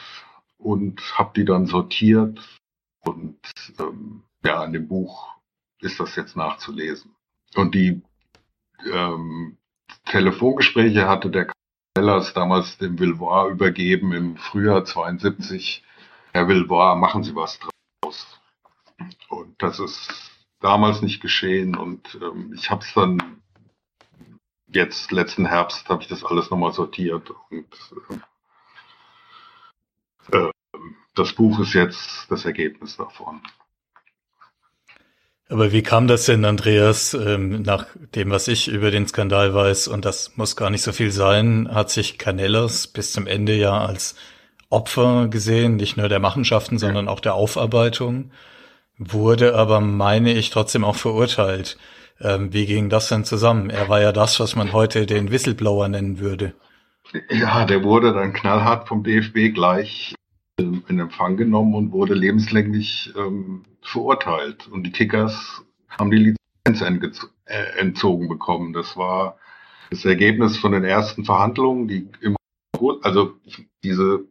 [0.58, 2.40] und habe die dann sortiert.
[3.04, 3.38] Und
[3.78, 5.34] ähm, ja, in dem Buch
[5.80, 7.14] ist das jetzt nachzulesen.
[7.54, 8.02] Und die
[8.92, 9.56] ähm,
[10.06, 11.52] Telefongespräche hatte der
[11.96, 15.82] Sellers damals dem Villevoix übergeben im Frühjahr 72.
[16.32, 18.40] Herr Villevoix, machen Sie was draus.
[19.28, 20.08] Und das ist
[20.60, 23.42] damals nicht geschehen und ähm, ich habe es dann
[24.66, 27.66] jetzt letzten Herbst habe ich das alles nochmal sortiert und
[30.32, 30.50] äh, äh,
[31.14, 33.42] das Buch ist jetzt das Ergebnis davon.
[35.50, 39.88] Aber wie kam das denn, Andreas, ähm, nach dem, was ich über den Skandal weiß,
[39.88, 43.84] und das muss gar nicht so viel sein, hat sich Canellas bis zum Ende ja
[43.84, 44.16] als
[44.70, 48.30] Opfer gesehen, nicht nur der Machenschaften, sondern auch der Aufarbeitung,
[48.96, 51.76] wurde aber, meine ich, trotzdem auch verurteilt.
[52.20, 53.68] Ähm, wie ging das denn zusammen?
[53.68, 56.54] Er war ja das, was man heute den Whistleblower nennen würde.
[57.28, 60.14] Ja, der wurde dann knallhart vom DFB gleich
[60.58, 64.68] in Empfang genommen und wurde lebenslänglich ähm, verurteilt.
[64.68, 66.36] Und die Kickers haben die
[66.66, 68.72] Lizenz äh, entzogen bekommen.
[68.72, 69.36] Das war
[69.90, 72.36] das Ergebnis von den ersten Verhandlungen, die im
[73.02, 73.34] also
[73.82, 74.26] diese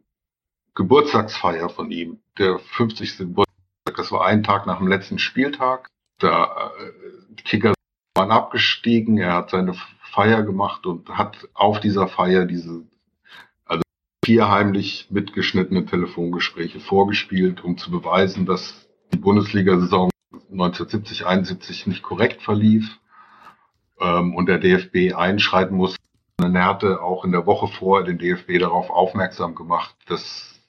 [0.74, 3.18] Geburtstagsfeier von ihm, der 50.
[3.18, 5.88] Geburtstag, das war ein Tag nach dem letzten Spieltag.
[6.18, 6.92] Da äh,
[7.30, 7.74] die Kickers
[8.16, 9.74] waren abgestiegen, er hat seine
[10.12, 12.84] Feier gemacht und hat auf dieser Feier diese
[14.24, 20.10] vier heimlich mitgeschnittene Telefongespräche vorgespielt, um zu beweisen, dass die Bundesliga-Saison
[20.50, 22.98] 1970, 71 nicht korrekt verlief
[24.00, 25.96] ähm, und der DFB einschreiten muss.
[26.40, 30.60] Und er hatte auch in der Woche vorher den DFB darauf aufmerksam gemacht, dass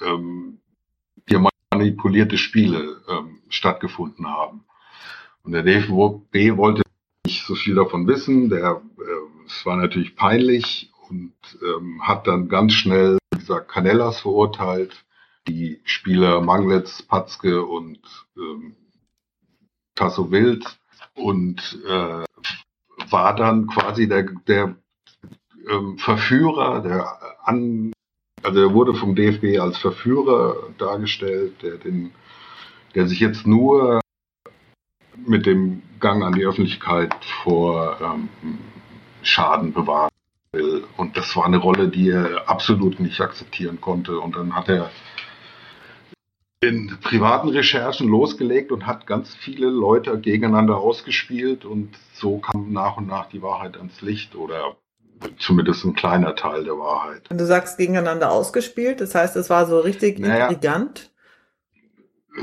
[0.00, 0.60] ähm,
[1.28, 4.64] hier manipulierte Spiele ähm, stattgefunden haben.
[5.42, 6.82] Und der DFB wollte
[7.26, 8.50] nicht so viel davon wissen.
[8.50, 14.20] Der, äh, es war natürlich peinlich und ähm, hat dann ganz schnell, wie gesagt, Canellas
[14.20, 15.04] verurteilt,
[15.46, 18.00] die Spieler Manglitz, Patzke und
[18.36, 18.76] ähm,
[19.94, 20.78] Tasso Wild
[21.14, 22.24] und äh,
[23.10, 24.76] war dann quasi der, der
[25.70, 27.06] ähm, Verführer, der
[27.44, 27.92] an,
[28.42, 32.12] also er wurde vom DFB als Verführer dargestellt, der den,
[32.94, 34.00] der sich jetzt nur
[35.16, 38.28] mit dem Gang an die Öffentlichkeit vor ähm,
[39.22, 40.13] Schaden bewahren will.
[40.96, 44.18] Und das war eine Rolle, die er absolut nicht akzeptieren konnte.
[44.20, 44.90] Und dann hat er
[46.60, 52.96] in privaten Recherchen losgelegt und hat ganz viele Leute gegeneinander ausgespielt und so kam nach
[52.96, 54.76] und nach die Wahrheit ans Licht oder
[55.38, 57.30] zumindest ein kleiner Teil der Wahrheit.
[57.30, 61.10] Und du sagst gegeneinander ausgespielt, das heißt, es war so richtig naja, intrigant?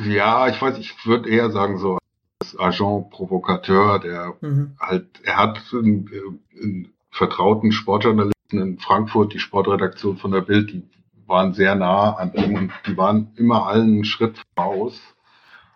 [0.05, 1.97] Ja, ich weiß, ich würde eher sagen so
[2.39, 4.75] als Agent Provocateur, der mhm.
[4.79, 10.83] halt, er hat einen, einen vertrauten Sportjournalisten in Frankfurt, die Sportredaktion von der Bild, die
[11.27, 14.99] waren sehr nah an ihm und die waren immer allen einen Schritt voraus.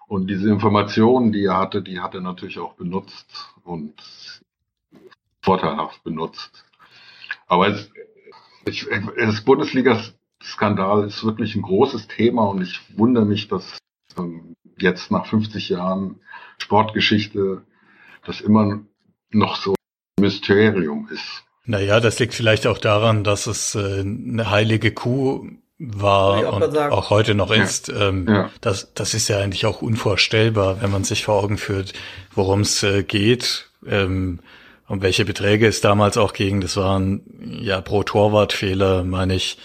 [0.07, 3.93] Und diese Informationen, die er hatte, die hat er natürlich auch benutzt und
[5.41, 6.65] vorteilhaft benutzt.
[7.47, 7.89] Aber es,
[8.67, 13.77] ich, das Bundesliga-Skandal ist wirklich ein großes Thema und ich wundere mich, dass
[14.17, 16.19] ähm, jetzt nach 50 Jahren
[16.57, 17.63] Sportgeschichte
[18.25, 18.81] das immer
[19.31, 21.44] noch so ein Mysterium ist.
[21.65, 25.47] Naja, das liegt vielleicht auch daran, dass es äh, eine heilige Kuh
[25.77, 26.93] war und sagen.
[26.93, 27.89] auch heute noch ist.
[27.89, 28.09] Ja.
[28.09, 28.49] Ähm, ja.
[28.61, 31.93] Das, das ist ja eigentlich auch unvorstellbar, wenn man sich vor Augen führt,
[32.33, 33.69] worum es äh, geht.
[33.85, 34.39] Ähm,
[34.87, 36.61] um welche Beträge es damals auch ging.
[36.61, 39.57] Das waren ja pro Torwartfehler, meine ich,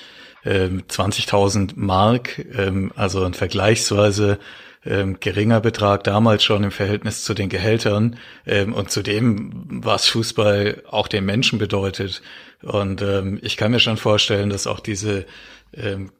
[0.44, 4.38] äh, 20.000 Mark, ähm, also ein vergleichsweise
[4.84, 8.16] ähm, geringer Betrag damals schon im Verhältnis zu den Gehältern
[8.46, 9.50] ähm, und zu dem,
[9.84, 12.22] was Fußball auch den Menschen bedeutet.
[12.62, 15.26] Und ähm, ich kann mir schon vorstellen, dass auch diese
[15.74, 16.10] ähm,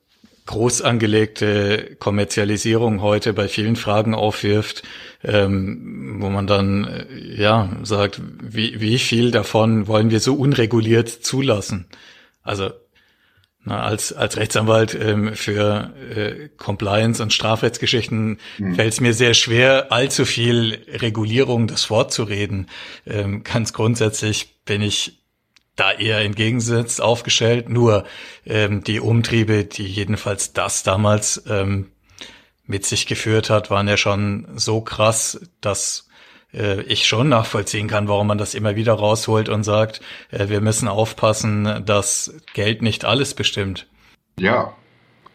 [0.47, 4.83] groß angelegte Kommerzialisierung heute bei vielen Fragen aufwirft,
[5.23, 11.09] ähm, wo man dann äh, ja sagt, wie, wie viel davon wollen wir so unreguliert
[11.09, 11.87] zulassen?
[12.43, 12.71] Also
[13.63, 18.75] na, als, als Rechtsanwalt ähm, für äh, Compliance und Strafrechtsgeschichten mhm.
[18.75, 22.69] fällt es mir sehr schwer, allzu viel Regulierung das Wort zu reden.
[23.07, 25.21] Ähm, ganz grundsätzlich bin ich
[25.77, 27.69] da eher entgegengesetzt aufgestellt.
[27.69, 28.05] Nur
[28.47, 31.91] ähm, die Umtriebe, die jedenfalls das damals ähm,
[32.65, 36.09] mit sich geführt hat, waren ja schon so krass, dass
[36.53, 40.61] äh, ich schon nachvollziehen kann, warum man das immer wieder rausholt und sagt, äh, wir
[40.61, 43.87] müssen aufpassen, dass Geld nicht alles bestimmt.
[44.39, 44.75] Ja,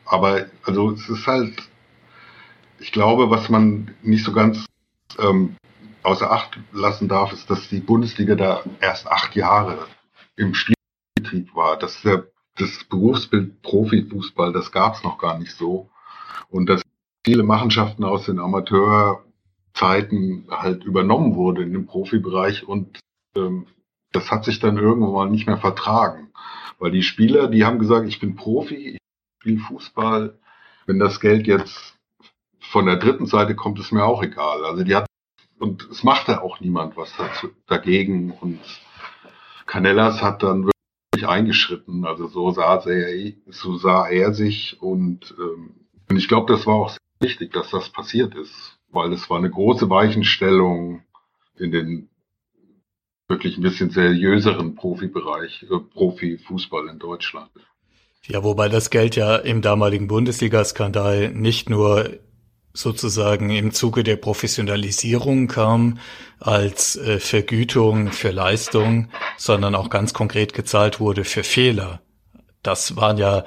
[0.06, 1.54] aber also es ist halt,
[2.80, 4.66] ich glaube, was man nicht so ganz
[5.20, 5.56] ähm,
[6.04, 9.88] außer Acht lassen darf, ist, dass die Bundesliga da erst acht Jahre
[10.36, 11.78] im Spielbetrieb war.
[11.78, 15.90] Das, der, das Berufsbild Profifußball, das gab es noch gar nicht so.
[16.50, 16.84] Und dass
[17.26, 19.25] viele Machenschaften aus den Amateur
[19.76, 23.00] Zeiten halt übernommen wurde in dem Profibereich und
[23.36, 23.68] ähm,
[24.12, 26.32] das hat sich dann irgendwann mal nicht mehr vertragen.
[26.80, 28.98] Weil die Spieler, die haben gesagt, ich bin Profi, ich
[29.42, 30.40] spiele Fußball.
[30.86, 31.98] Wenn das Geld jetzt
[32.60, 34.64] von der dritten Seite kommt, ist mir auch egal.
[34.66, 35.06] Also die hat,
[35.60, 38.32] und es machte auch niemand was dazu, dagegen.
[38.32, 38.60] Und
[39.66, 42.06] Canellas hat dann wirklich eingeschritten.
[42.06, 46.76] Also so sah er, so sah er sich und, ähm, und ich glaube, das war
[46.76, 51.04] auch sehr wichtig, dass das passiert ist weil es war eine große Weichenstellung
[51.58, 52.10] in den
[53.28, 57.50] wirklich ein bisschen seriöseren Profibereich, äh, Profifußball in Deutschland.
[58.28, 62.20] Ja, wobei das Geld ja im damaligen Bundesliga-Skandal nicht nur
[62.74, 66.00] sozusagen im Zuge der Professionalisierung kam
[66.40, 72.02] als äh, Vergütung für Leistung, sondern auch ganz konkret gezahlt wurde für Fehler.
[72.64, 73.46] Das waren ja,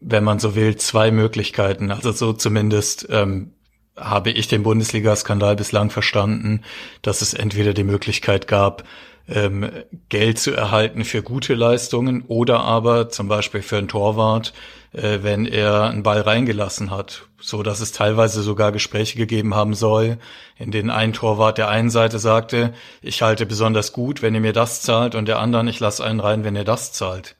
[0.00, 1.90] wenn man so will, zwei Möglichkeiten.
[1.90, 3.52] Also so zumindest ähm,
[3.96, 6.62] habe ich den Bundesliga-Skandal bislang verstanden,
[7.02, 8.84] dass es entweder die Möglichkeit gab,
[9.28, 9.70] ähm,
[10.08, 14.52] Geld zu erhalten für gute Leistungen oder aber zum Beispiel für einen Torwart,
[14.92, 19.74] äh, wenn er einen Ball reingelassen hat, so dass es teilweise sogar Gespräche gegeben haben
[19.74, 20.18] soll,
[20.58, 24.52] in denen ein Torwart der einen Seite sagte, ich halte besonders gut, wenn ihr mir
[24.52, 27.36] das zahlt, und der anderen, ich lasse einen rein, wenn ihr das zahlt.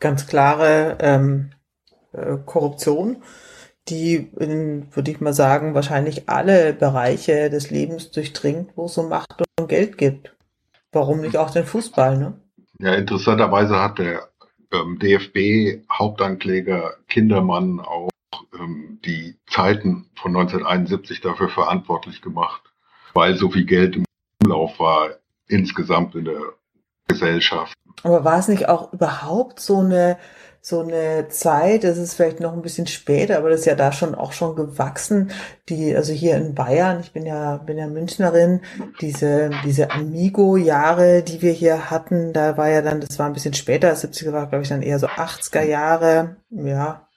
[0.00, 1.52] Ganz klare ähm,
[2.12, 3.22] äh, Korruption
[3.88, 9.42] die, würde ich mal sagen, wahrscheinlich alle Bereiche des Lebens durchdringt, wo es um Macht
[9.58, 10.34] und Geld gibt.
[10.92, 12.34] Warum nicht auch den Fußball, ne?
[12.78, 14.28] Ja, interessanterweise hat der
[14.72, 18.10] ähm, DFB-Hauptankläger Kindermann auch
[18.58, 22.62] ähm, die Zeiten von 1971 dafür verantwortlich gemacht,
[23.14, 24.04] weil so viel Geld im
[24.42, 25.10] Umlauf war
[25.48, 26.40] insgesamt in der
[27.08, 27.74] Gesellschaft.
[28.02, 30.18] Aber war es nicht auch überhaupt so eine
[30.64, 33.90] so eine Zeit, das ist vielleicht noch ein bisschen später, aber das ist ja da
[33.90, 35.32] schon auch schon gewachsen.
[35.68, 38.60] Die, also hier in Bayern, ich bin ja, bin ja Münchnerin,
[39.00, 43.54] diese, diese Amigo-Jahre, die wir hier hatten, da war ja dann, das war ein bisschen
[43.54, 47.08] später, 70er war, glaube ich, dann eher so 80er Jahre, ja,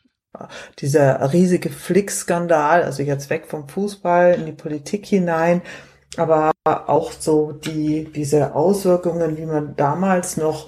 [0.79, 5.61] dieser riesige Flick-Skandal, also jetzt weg vom Fußball in die Politik hinein,
[6.17, 10.67] aber auch so die, diese Auswirkungen, wie man damals noch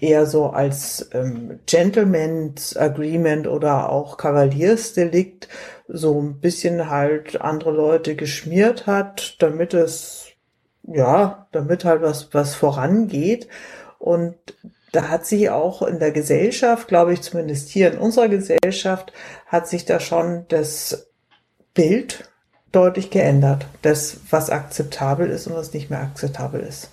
[0.00, 5.48] eher so als ähm, Gentleman's Agreement oder auch Kavaliersdelikt
[5.88, 10.28] so ein bisschen halt andere Leute geschmiert hat, damit es,
[10.84, 13.48] ja, damit halt was, was vorangeht.
[13.98, 14.36] Und
[14.92, 19.12] da hat sich auch in der Gesellschaft, glaube ich, zumindest hier in unserer Gesellschaft,
[19.46, 21.08] hat sich da schon das
[21.74, 22.30] Bild
[22.72, 23.66] deutlich geändert.
[23.82, 26.90] Das, was akzeptabel ist und was nicht mehr akzeptabel ist.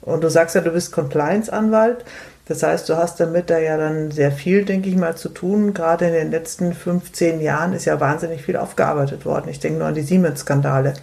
[0.00, 2.04] Und du sagst ja, du bist Compliance-Anwalt.
[2.46, 5.74] Das heißt, du hast damit da ja dann sehr viel, denke ich mal, zu tun.
[5.74, 9.48] Gerade in den letzten 15 Jahren ist ja wahnsinnig viel aufgearbeitet worden.
[9.50, 10.94] Ich denke nur an die Siemens-Skandale.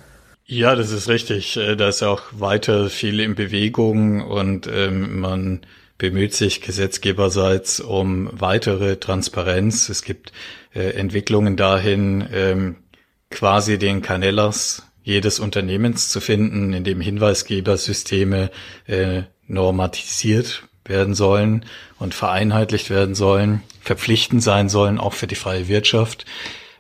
[0.46, 1.58] Ja, das ist richtig.
[1.58, 5.62] Äh, da ist auch weiter viel in Bewegung und ähm, man
[5.98, 9.90] bemüht sich gesetzgeberseits um weitere Transparenz.
[9.90, 10.32] Es gibt
[10.74, 12.78] äh, Entwicklungen dahin, ähm,
[13.30, 18.50] quasi den Canellas jedes Unternehmens zu finden, in dem Hinweisgebersysteme
[18.88, 21.66] äh, normatisiert werden sollen
[22.00, 26.26] und vereinheitlicht werden sollen, verpflichtend sein sollen, auch für die freie Wirtschaft.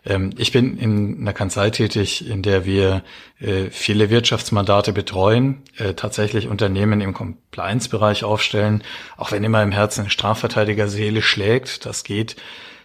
[0.05, 3.03] Ähm, ich bin in einer Kanzlei tätig, in der wir
[3.39, 8.83] äh, viele Wirtschaftsmandate betreuen, äh, tatsächlich Unternehmen im Compliance-Bereich aufstellen,
[9.17, 11.85] auch wenn immer im Herzen Strafverteidiger Seele schlägt.
[11.85, 12.35] Das geht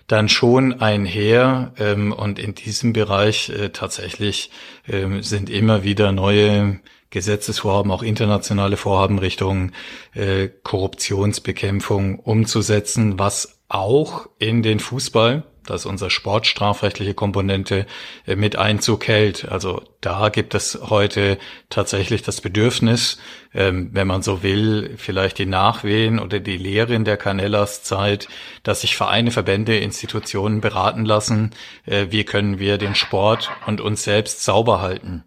[0.06, 4.50] dann schon einher ähm, und in diesem Bereich äh, tatsächlich
[4.88, 6.80] ähm, sind immer wieder neue
[7.10, 9.72] Gesetzesvorhaben, auch internationale Vorhaben Richtung
[10.14, 17.86] äh, Korruptionsbekämpfung umzusetzen, was auch in den Fußball, das ist unsere sportstrafrechtliche Komponente,
[18.26, 19.48] äh, mit Einzug hält.
[19.48, 21.38] Also da gibt es heute
[21.68, 23.18] tatsächlich das Bedürfnis,
[23.54, 28.28] ähm, wenn man so will, vielleicht die Nachwehen oder die Lehre in der Canellas-Zeit,
[28.62, 31.50] dass sich Vereine, Verbände, Institutionen beraten lassen,
[31.84, 35.24] äh, wie können wir den Sport und uns selbst sauber halten.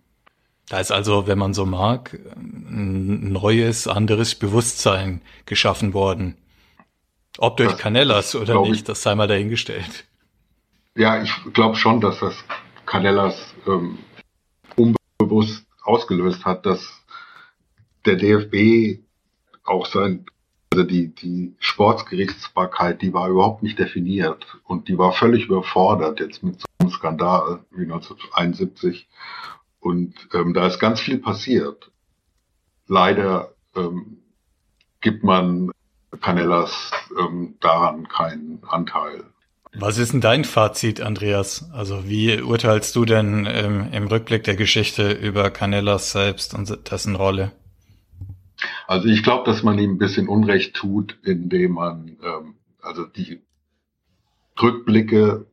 [0.71, 6.37] Da ist also, wenn man so mag, ein neues, anderes Bewusstsein geschaffen worden.
[7.39, 10.05] Ob durch das, Canellas oder nicht, ich, das sei mal dahingestellt.
[10.95, 12.35] Ja, ich glaube schon, dass das
[12.85, 13.99] Canellas ähm,
[14.77, 17.03] unbewusst ausgelöst hat, dass
[18.05, 19.01] der DFB
[19.65, 20.25] auch sein,
[20.71, 26.43] also die, die Sportsgerichtsbarkeit, die war überhaupt nicht definiert und die war völlig überfordert jetzt
[26.43, 29.09] mit so einem Skandal wie 1971
[29.81, 31.91] und ähm, da ist ganz viel passiert.
[32.87, 34.19] Leider ähm,
[35.01, 35.71] gibt man
[36.21, 39.25] Canellas ähm, daran keinen Anteil.
[39.73, 41.71] Was ist denn dein Fazit, Andreas?
[41.71, 47.15] Also wie urteilst du denn ähm, im Rückblick der Geschichte über Canellas selbst und dessen
[47.15, 47.53] Rolle?
[48.87, 53.41] Also ich glaube, dass man ihm ein bisschen Unrecht tut, indem man ähm, also die
[54.61, 55.47] Rückblicke,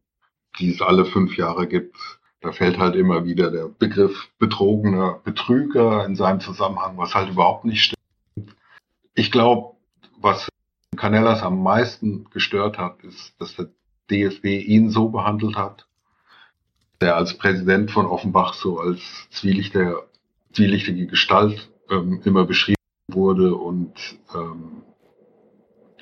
[0.58, 1.96] die es alle fünf Jahre gibt,
[2.40, 7.64] da fällt halt immer wieder der Begriff betrogener Betrüger in seinem Zusammenhang, was halt überhaupt
[7.64, 8.54] nicht stimmt.
[9.14, 9.76] Ich glaube,
[10.20, 10.48] was
[10.96, 13.68] Canellas am meisten gestört hat, ist, dass der
[14.10, 15.86] DFB ihn so behandelt hat,
[17.00, 20.02] der als Präsident von Offenbach so als zwielichtige,
[20.52, 22.76] zwielichtige Gestalt ähm, immer beschrieben
[23.08, 23.94] wurde und
[24.34, 24.82] ähm,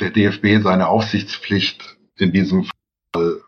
[0.01, 2.68] der DFB seine Aufsichtspflicht in diesem
[3.12, 3.41] Fall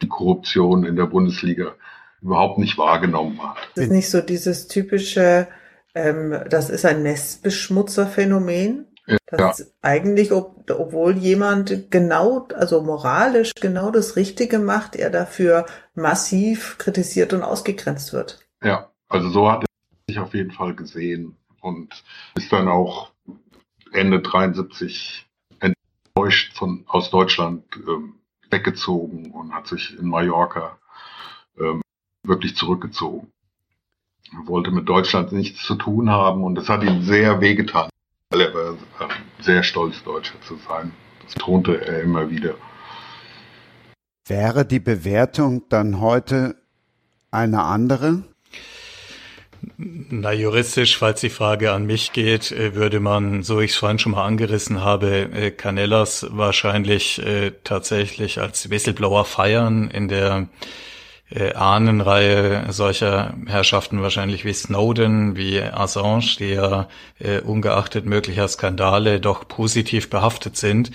[0.00, 1.74] die Korruption in der Bundesliga
[2.22, 3.56] überhaupt nicht wahrgenommen hat.
[3.74, 5.48] Das ist nicht so dieses typische,
[5.94, 8.86] ähm, das ist ein Nestbeschmutzerphänomen.
[9.26, 9.64] Das ja.
[9.82, 17.32] eigentlich, ob, obwohl jemand genau, also moralisch genau das Richtige macht, er dafür massiv kritisiert
[17.32, 18.46] und ausgegrenzt wird.
[18.62, 19.68] Ja, also so hat er
[20.06, 22.04] sich auf jeden Fall gesehen und
[22.36, 23.10] ist dann auch
[23.92, 25.26] Ende 73
[25.60, 28.14] enttäuscht von, aus Deutschland ähm,
[28.50, 30.78] weggezogen und hat sich in Mallorca
[31.58, 31.81] ähm,
[32.22, 33.32] wirklich zurückgezogen.
[34.32, 37.90] Er wollte mit Deutschland nichts zu tun haben und das hat ihm sehr wehgetan,
[38.30, 38.76] weil er war
[39.40, 40.92] sehr stolz, Deutscher zu sein.
[41.24, 42.54] Das tonte er immer wieder.
[44.26, 46.56] Wäre die Bewertung dann heute
[47.30, 48.22] eine andere?
[49.76, 53.98] Na, juristisch, falls die Frage an mich geht, äh, würde man, so ich es vorhin
[53.98, 60.48] schon mal angerissen habe, äh, Canellas wahrscheinlich äh, tatsächlich als Whistleblower feiern in der
[61.34, 69.20] äh, Ahnenreihe solcher Herrschaften wahrscheinlich wie Snowden, wie Assange, die ja äh, ungeachtet möglicher Skandale
[69.20, 70.90] doch positiv behaftet sind.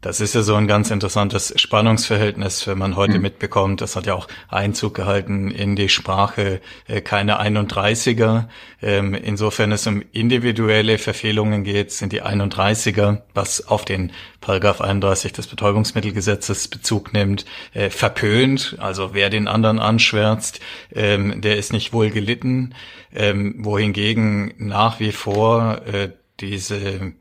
[0.00, 3.22] Das ist ja so ein ganz interessantes Spannungsverhältnis, wenn man heute mhm.
[3.22, 8.48] mitbekommt, das hat ja auch Einzug gehalten in die Sprache, äh, keine 31er.
[8.80, 15.32] Ähm, insofern es um individuelle Verfehlungen geht, sind die 31er, was auf den Paragraph 31
[15.32, 17.44] des Betäubungsmittelgesetzes Bezug nimmt,
[17.74, 18.76] äh, verpönt.
[18.78, 20.60] Also wer den anderen anschwärzt,
[20.94, 22.72] ähm, der ist nicht wohl gelitten.
[23.12, 27.14] Ähm, wohingegen nach wie vor äh, diese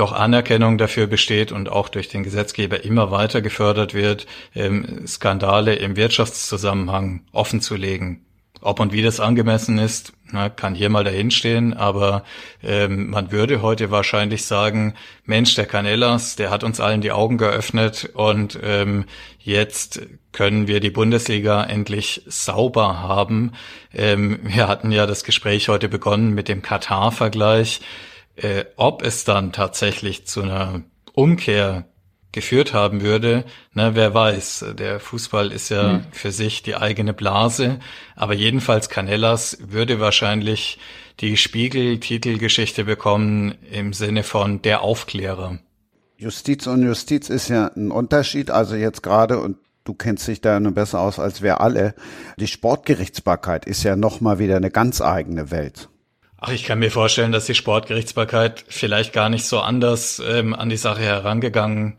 [0.00, 5.74] doch Anerkennung dafür besteht und auch durch den Gesetzgeber immer weiter gefördert wird, ähm, Skandale
[5.74, 8.24] im Wirtschaftszusammenhang offenzulegen.
[8.62, 10.12] Ob und wie das angemessen ist,
[10.56, 12.24] kann hier mal dahinstehen, aber
[12.62, 14.94] ähm, man würde heute wahrscheinlich sagen,
[15.24, 19.06] Mensch, der Canellas, der hat uns allen die Augen geöffnet und ähm,
[19.38, 23.52] jetzt können wir die Bundesliga endlich sauber haben.
[23.92, 27.80] Wir hatten ja das Gespräch heute begonnen mit dem Katar-Vergleich.
[28.40, 30.82] Äh, ob es dann tatsächlich zu einer
[31.12, 31.84] Umkehr
[32.32, 34.64] geführt haben würde, ne, wer weiß.
[34.78, 36.04] Der Fußball ist ja mhm.
[36.10, 37.80] für sich die eigene Blase,
[38.16, 40.78] aber jedenfalls Canellas würde wahrscheinlich
[41.20, 45.58] die Spiegel-Titelgeschichte bekommen im Sinne von der Aufklärer.
[46.16, 50.60] Justiz und Justiz ist ja ein Unterschied, also jetzt gerade und du kennst dich da
[50.60, 51.94] nur besser aus als wir alle.
[52.38, 55.89] Die Sportgerichtsbarkeit ist ja nochmal wieder eine ganz eigene Welt.
[56.40, 60.70] Ach, ich kann mir vorstellen, dass die Sportgerichtsbarkeit vielleicht gar nicht so anders ähm, an
[60.70, 61.98] die Sache herangegangen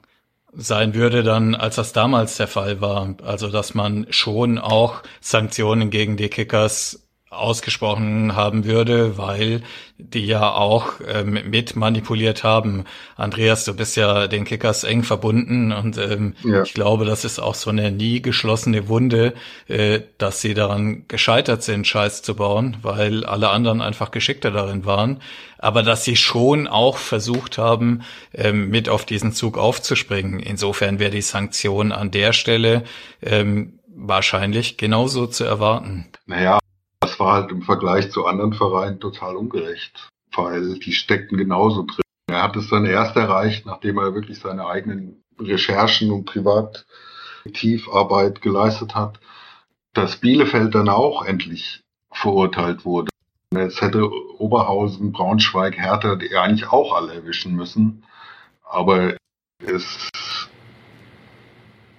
[0.54, 3.16] sein würde dann, als das damals der Fall war.
[3.24, 9.62] Also, dass man schon auch Sanktionen gegen die Kickers ausgesprochen haben würde, weil
[9.98, 12.84] die ja auch ähm, mit manipuliert haben.
[13.16, 16.64] Andreas, du bist ja den Kickers eng verbunden und ähm, ja.
[16.64, 19.34] ich glaube, das ist auch so eine nie geschlossene Wunde,
[19.70, 24.86] äh, dass sie daran gescheitert sind, Scheiß zu bauen, weil alle anderen einfach geschickter darin
[24.86, 25.22] waren.
[25.58, 28.02] Aber dass sie schon auch versucht haben,
[28.34, 30.40] ähm, mit auf diesen Zug aufzuspringen.
[30.40, 32.84] Insofern wäre die Sanktion an der Stelle
[33.22, 36.08] ähm, wahrscheinlich genauso zu erwarten.
[36.26, 36.61] Naja,
[37.02, 42.00] das war halt im Vergleich zu anderen Vereinen total ungerecht, weil die steckten genauso drin.
[42.30, 48.96] Er hat es dann erst erreicht, nachdem er wirklich seine eigenen Recherchen und Privataktivarbeit geleistet
[48.96, 49.20] hat,
[49.94, 51.82] dass Bielefeld dann auch endlich
[52.12, 53.10] verurteilt wurde.
[53.54, 58.06] Jetzt hätte Oberhausen, Braunschweig, Hertha die eigentlich auch alle erwischen müssen.
[58.64, 59.18] Aber
[59.60, 60.10] es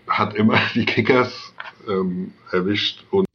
[0.09, 1.53] hat immer die Kickers
[1.87, 3.27] ähm, erwischt und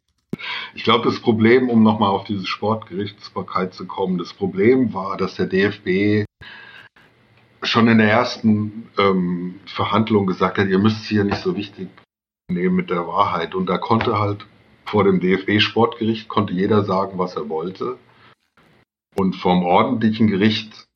[0.87, 5.47] glaube, das Problem, um nochmal auf diese Sportgerichtsbarkeit zu kommen, das Problem war, dass der
[5.47, 6.25] DFB
[7.61, 11.89] schon in der ersten ähm, Verhandlung gesagt hat, ihr müsst es hier nicht so wichtig
[12.49, 13.53] nehmen mit der Wahrheit.
[13.53, 14.47] Und da konnte halt
[14.85, 17.97] vor dem DFB-Sportgericht konnte jeder sagen, was er wollte.
[19.13, 20.87] Und vom ordentlichen Gericht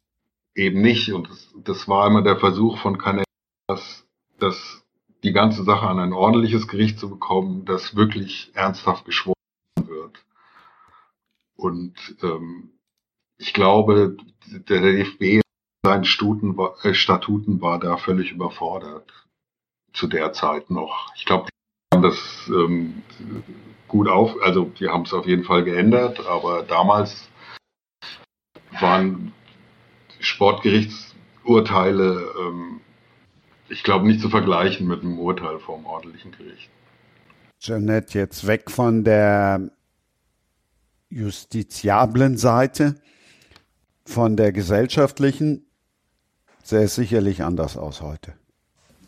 [0.56, 1.12] eben nicht.
[1.12, 3.26] Und das, das war immer der Versuch von Kanäle,
[3.68, 4.08] dass,
[4.40, 4.86] dass
[5.26, 9.36] die ganze Sache an ein ordentliches Gericht zu bekommen, das wirklich ernsthaft geschworen
[11.62, 11.94] und
[12.24, 12.72] ähm,
[13.38, 15.42] ich glaube, der DFB
[15.86, 19.12] seinen Stuten, äh, Statuten war da völlig überfordert
[19.94, 21.14] zu der Zeit noch.
[21.16, 21.52] Ich glaube, die
[21.96, 23.04] haben das ähm,
[23.88, 27.30] gut auf, also die haben es auf jeden Fall geändert, aber damals
[28.80, 29.32] waren
[30.20, 32.82] Sportgerichtsurteile, ähm,
[33.70, 36.72] ich glaube, nicht zu vergleichen mit einem Urteil vom ordentlichen Gericht.
[37.60, 39.70] Jeanette, jetzt weg von der
[41.12, 42.96] justiziablen Seite,
[44.06, 45.66] von der gesellschaftlichen,
[46.64, 48.34] sähe es sicherlich anders aus heute.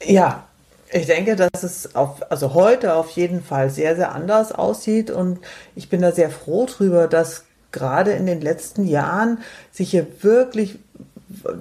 [0.04, 0.48] Ja,
[0.92, 5.40] ich denke, dass es auf, also heute auf jeden Fall sehr, sehr anders aussieht und
[5.76, 9.40] ich bin da sehr froh drüber, dass gerade in den letzten Jahren
[9.72, 10.78] sich hier wirklich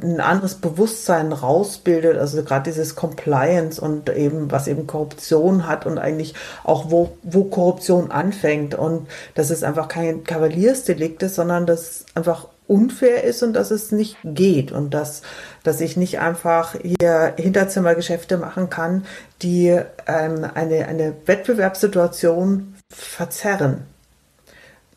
[0.02, 5.98] ein anderes Bewusstsein rausbildet, also gerade dieses Compliance und eben, was eben Korruption hat und
[5.98, 11.80] eigentlich auch, wo, wo Korruption anfängt und dass es einfach kein Kavaliersdelikt ist, sondern dass
[11.80, 15.22] es einfach unfair ist und dass es nicht geht und dass,
[15.62, 19.04] dass ich nicht einfach hier Hinterzimmergeschäfte machen kann,
[19.42, 23.86] die ähm, eine, eine Wettbewerbssituation verzerren.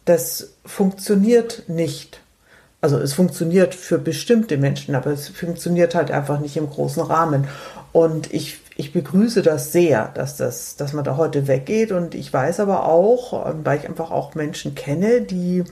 [0.06, 2.22] Das funktioniert nicht.
[2.86, 7.48] Also es funktioniert für bestimmte Menschen, aber es funktioniert halt einfach nicht im großen Rahmen.
[7.94, 11.92] Und ich, ich begrüße das sehr, dass, das, dass man da heute weggeht.
[11.92, 15.64] Und ich weiß aber auch, ähm, weil ich einfach auch Menschen kenne, die,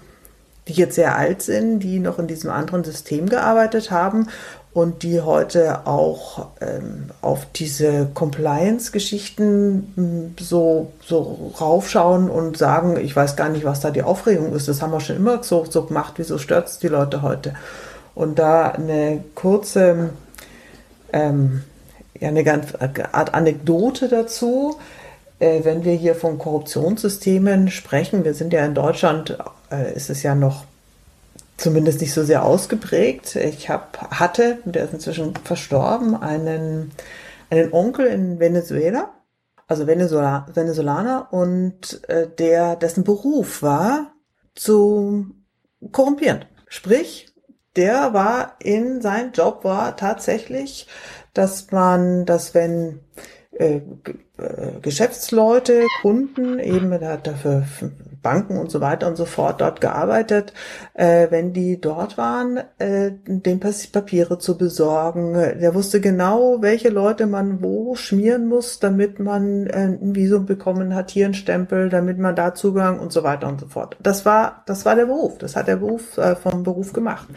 [0.68, 4.28] die jetzt sehr alt sind, die noch in diesem anderen System gearbeitet haben
[4.74, 13.16] und die heute auch ähm, auf diese Compliance-Geschichten hm, so, so raufschauen und sagen, ich
[13.16, 14.68] weiß gar nicht, was da die Aufregung ist.
[14.68, 16.14] Das haben wir schon immer so, so gemacht.
[16.18, 17.54] Wieso stört es die Leute heute?
[18.16, 20.10] Und da eine kurze,
[21.12, 21.64] ähm,
[22.20, 22.74] ja eine ganz
[23.12, 24.78] Art Anekdote dazu.
[25.38, 29.38] Äh, wenn wir hier von Korruptionssystemen sprechen, wir sind ja in Deutschland,
[29.72, 30.66] äh, ist es ja noch
[31.58, 33.36] zumindest nicht so sehr ausgeprägt.
[33.36, 36.92] Ich hab, hatte, der ist inzwischen verstorben, einen,
[37.50, 39.14] einen Onkel in Venezuela,
[39.68, 44.14] also Venezuela, Venezolaner, und äh, der, dessen Beruf war
[44.56, 45.28] zu
[45.92, 46.46] korrumpieren.
[46.68, 47.34] Sprich,
[47.76, 50.88] der war in sein Job war tatsächlich,
[51.34, 53.00] dass man, dass wenn
[53.52, 53.82] äh,
[54.38, 57.66] äh, Geschäftsleute, Kunden, eben er hat dafür
[58.24, 60.54] Banken und so weiter und so fort dort gearbeitet,
[60.94, 65.34] äh, wenn die dort waren, äh, den Papiere zu besorgen.
[65.34, 70.96] Der wusste genau, welche Leute man wo schmieren muss, damit man äh, ein Visum bekommen
[70.96, 73.98] hat, hier ein Stempel, damit man da Zugang und so weiter und so fort.
[74.02, 75.38] Das war, das war der Beruf.
[75.38, 77.28] Das hat der Beruf äh, vom Beruf gemacht.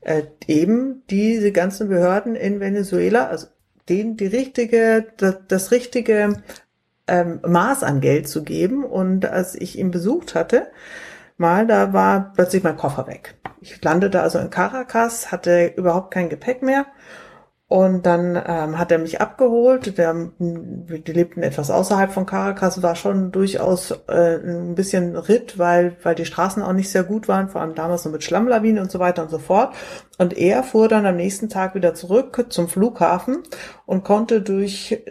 [0.00, 3.48] Äh, eben diese ganzen Behörden in Venezuela, also
[3.88, 6.42] denen die richtige, das, das richtige
[7.08, 8.84] ähm, Maß an Geld zu geben.
[8.84, 10.68] Und als ich ihn besucht hatte,
[11.36, 13.36] mal, da war plötzlich mein Koffer weg.
[13.60, 16.86] Ich landete also in Caracas, hatte überhaupt kein Gepäck mehr
[17.68, 19.98] und dann ähm, hat er mich abgeholt.
[19.98, 25.96] Der, die lebten etwas außerhalb von Caracas, war schon durchaus äh, ein bisschen Ritt, weil,
[26.02, 28.90] weil die Straßen auch nicht sehr gut waren, vor allem damals noch mit Schlammlawinen und
[28.90, 29.74] so weiter und so fort.
[30.16, 33.42] Und er fuhr dann am nächsten Tag wieder zurück zum Flughafen
[33.84, 35.04] und konnte durch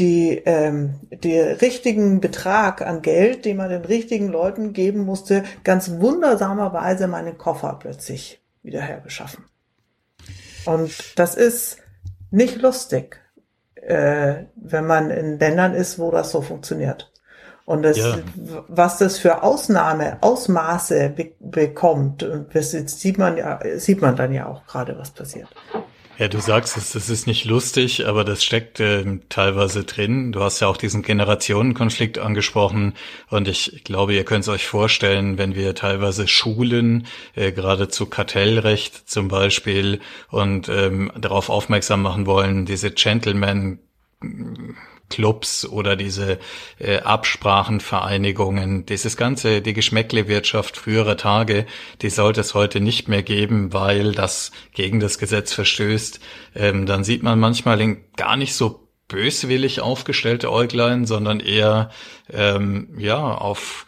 [0.00, 6.00] die, ähm, die richtigen Betrag an Geld, den man den richtigen Leuten geben musste, ganz
[6.00, 9.44] wundersamerweise meinen Koffer plötzlich wieder herbeschaffen.
[10.64, 11.78] Und das ist
[12.30, 13.20] nicht lustig,
[13.74, 17.12] äh, wenn man in Ländern ist, wo das so funktioniert.
[17.66, 18.18] Und das, ja.
[18.66, 24.46] was das für Ausnahme, Ausmaße be bekommt, das sieht man ja, sieht man dann ja
[24.46, 25.48] auch gerade, was passiert.
[26.20, 30.32] Ja, du sagst es, das ist nicht lustig, aber das steckt äh, teilweise drin.
[30.32, 32.92] Du hast ja auch diesen Generationenkonflikt angesprochen
[33.30, 37.06] und ich glaube, ihr könnt es euch vorstellen, wenn wir teilweise Schulen,
[37.36, 43.78] äh, gerade zu Kartellrecht zum Beispiel, und ähm, darauf aufmerksam machen wollen, diese Gentleman
[45.10, 46.38] Clubs oder diese
[46.78, 51.66] äh, Absprachenvereinigungen, dieses ganze, die Geschmäcklewirtschaft früherer Tage,
[52.00, 56.20] die sollte es heute nicht mehr geben, weil das gegen das Gesetz verstößt.
[56.54, 61.90] Ähm, dann sieht man manchmal gar nicht so böswillig aufgestellte Äuglein, sondern eher
[62.32, 63.86] ähm, ja auf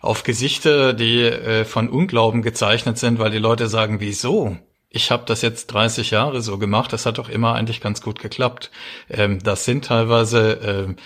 [0.00, 4.58] auf Gesichter, die äh, von Unglauben gezeichnet sind, weil die Leute sagen, wieso?
[4.92, 8.20] Ich habe das jetzt 30 Jahre so gemacht, das hat doch immer eigentlich ganz gut
[8.20, 8.70] geklappt.
[9.10, 10.96] Ähm, das sind teilweise ähm,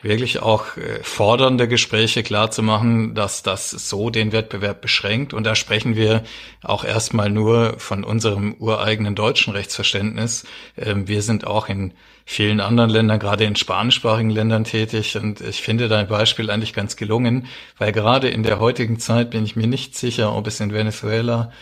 [0.00, 5.34] wirklich auch äh, fordernde Gespräche klar zu machen, dass das so den Wettbewerb beschränkt.
[5.34, 6.22] Und da sprechen wir
[6.62, 10.44] auch erstmal nur von unserem ureigenen deutschen Rechtsverständnis.
[10.76, 11.92] Ähm, wir sind auch in
[12.26, 15.16] vielen anderen Ländern, gerade in spanischsprachigen Ländern tätig.
[15.16, 19.44] Und ich finde dein Beispiel eigentlich ganz gelungen, weil gerade in der heutigen Zeit bin
[19.44, 21.52] ich mir nicht sicher, ob es in Venezuela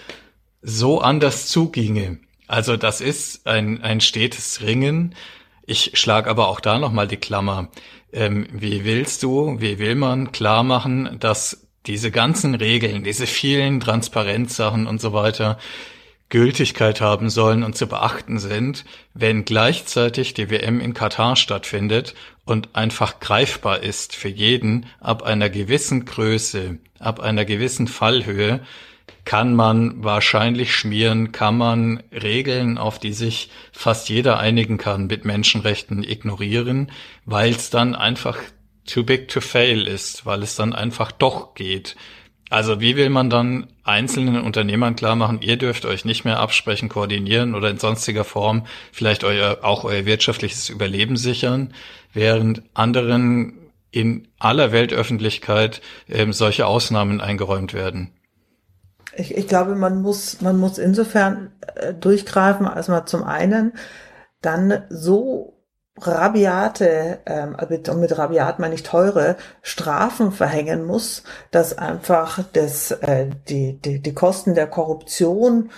[0.63, 2.19] so anders zuginge.
[2.47, 5.15] Also das ist ein, ein stetes Ringen.
[5.67, 7.69] Ich schlag aber auch da nochmal die Klammer.
[8.13, 13.81] Ähm, wie willst du, wie will man klar machen, dass diese ganzen Regeln, diese vielen
[13.81, 15.59] Transparenzsachen und so weiter
[16.29, 22.15] Gültigkeit haben sollen und zu beachten sind, wenn gleichzeitig die WM in Katar stattfindet
[22.47, 28.61] und einfach greifbar ist für jeden ab einer gewissen Größe, ab einer gewissen Fallhöhe,
[29.25, 35.25] kann man wahrscheinlich schmieren, kann man Regeln, auf die sich fast jeder einigen kann, mit
[35.25, 36.91] Menschenrechten ignorieren,
[37.25, 38.39] weil es dann einfach
[38.85, 41.97] too big to fail ist, weil es dann einfach doch geht.
[42.51, 46.91] Also wie will man dann einzelnen Unternehmern klar machen, ihr dürft euch nicht mehr absprechen,
[46.91, 51.73] koordinieren oder in sonstiger Form vielleicht euer, auch euer wirtschaftliches Überleben sichern,
[52.13, 58.11] während anderen in aller Weltöffentlichkeit ähm, solche Ausnahmen eingeräumt werden.
[59.15, 63.75] Ich, ich glaube, man muss, man muss insofern äh, durchgreifen, als man zum einen
[64.41, 65.63] dann so
[65.99, 73.31] rabiate, ähm, und mit rabiat meine ich teure, Strafen verhängen muss, dass einfach das, äh,
[73.49, 75.71] die, die, die Kosten der Korruption,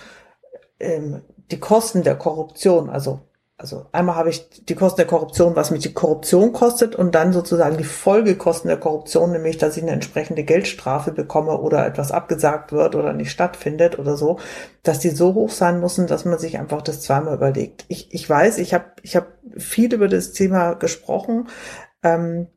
[0.79, 1.21] ähm,
[1.51, 3.21] die Kosten der Korruption, also
[3.57, 7.31] also einmal habe ich die Kosten der Korruption, was mich die Korruption kostet und dann
[7.31, 12.73] sozusagen die Folgekosten der Korruption, nämlich dass ich eine entsprechende Geldstrafe bekomme oder etwas abgesagt
[12.73, 14.39] wird oder nicht stattfindet oder so,
[14.83, 17.85] dass die so hoch sein müssen, dass man sich einfach das zweimal überlegt.
[17.87, 19.27] Ich, ich weiß, ich habe ich hab
[19.57, 21.47] viel über das Thema gesprochen.
[22.03, 22.47] Ähm,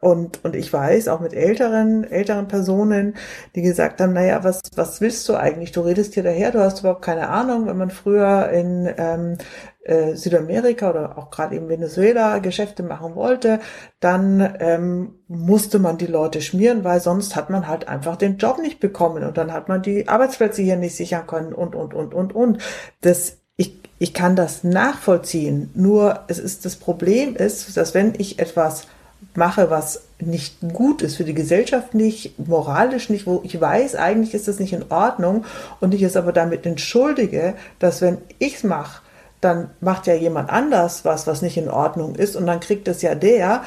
[0.00, 3.14] Und, und ich weiß auch mit älteren, älteren Personen,
[3.54, 5.72] die gesagt haben, naja, was, was willst du eigentlich?
[5.72, 7.66] Du redest hier daher, du hast überhaupt keine Ahnung.
[7.66, 9.38] Wenn man früher in ähm,
[9.86, 13.60] äh, Südamerika oder auch gerade in Venezuela Geschäfte machen wollte,
[14.00, 18.58] dann ähm, musste man die Leute schmieren, weil sonst hat man halt einfach den Job
[18.58, 22.14] nicht bekommen und dann hat man die Arbeitsplätze hier nicht sichern können und, und, und,
[22.14, 22.58] und, und.
[23.00, 25.70] Das, ich, ich kann das nachvollziehen.
[25.74, 28.86] Nur es ist, das Problem ist, dass wenn ich etwas
[29.34, 34.34] mache, was nicht gut ist für die Gesellschaft nicht, moralisch nicht, wo ich weiß, eigentlich
[34.34, 35.44] ist das nicht in Ordnung
[35.80, 39.02] und ich es aber damit entschuldige, dass wenn ich es mache,
[39.40, 43.02] dann macht ja jemand anders was, was nicht in Ordnung ist und dann kriegt es
[43.02, 43.62] ja der,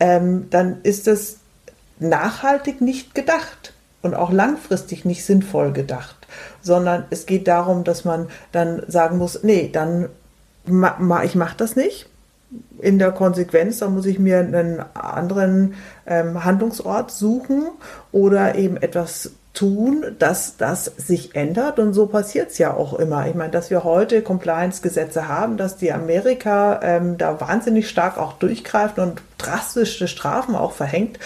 [0.00, 1.38] ähm, dann ist es
[1.98, 6.16] nachhaltig nicht gedacht und auch langfristig nicht sinnvoll gedacht,
[6.62, 10.08] sondern es geht darum, dass man dann sagen muss, nee, dann
[10.64, 12.09] ma, ma ich mache das nicht
[12.80, 15.74] in der Konsequenz, da muss ich mir einen anderen
[16.06, 17.68] ähm, Handlungsort suchen
[18.12, 21.78] oder eben etwas tun, dass das sich ändert.
[21.78, 23.26] Und so passiert es ja auch immer.
[23.26, 28.34] Ich meine, dass wir heute Compliance-Gesetze haben, dass die Amerika ähm, da wahnsinnig stark auch
[28.34, 31.18] durchgreift und drastische Strafen auch verhängt,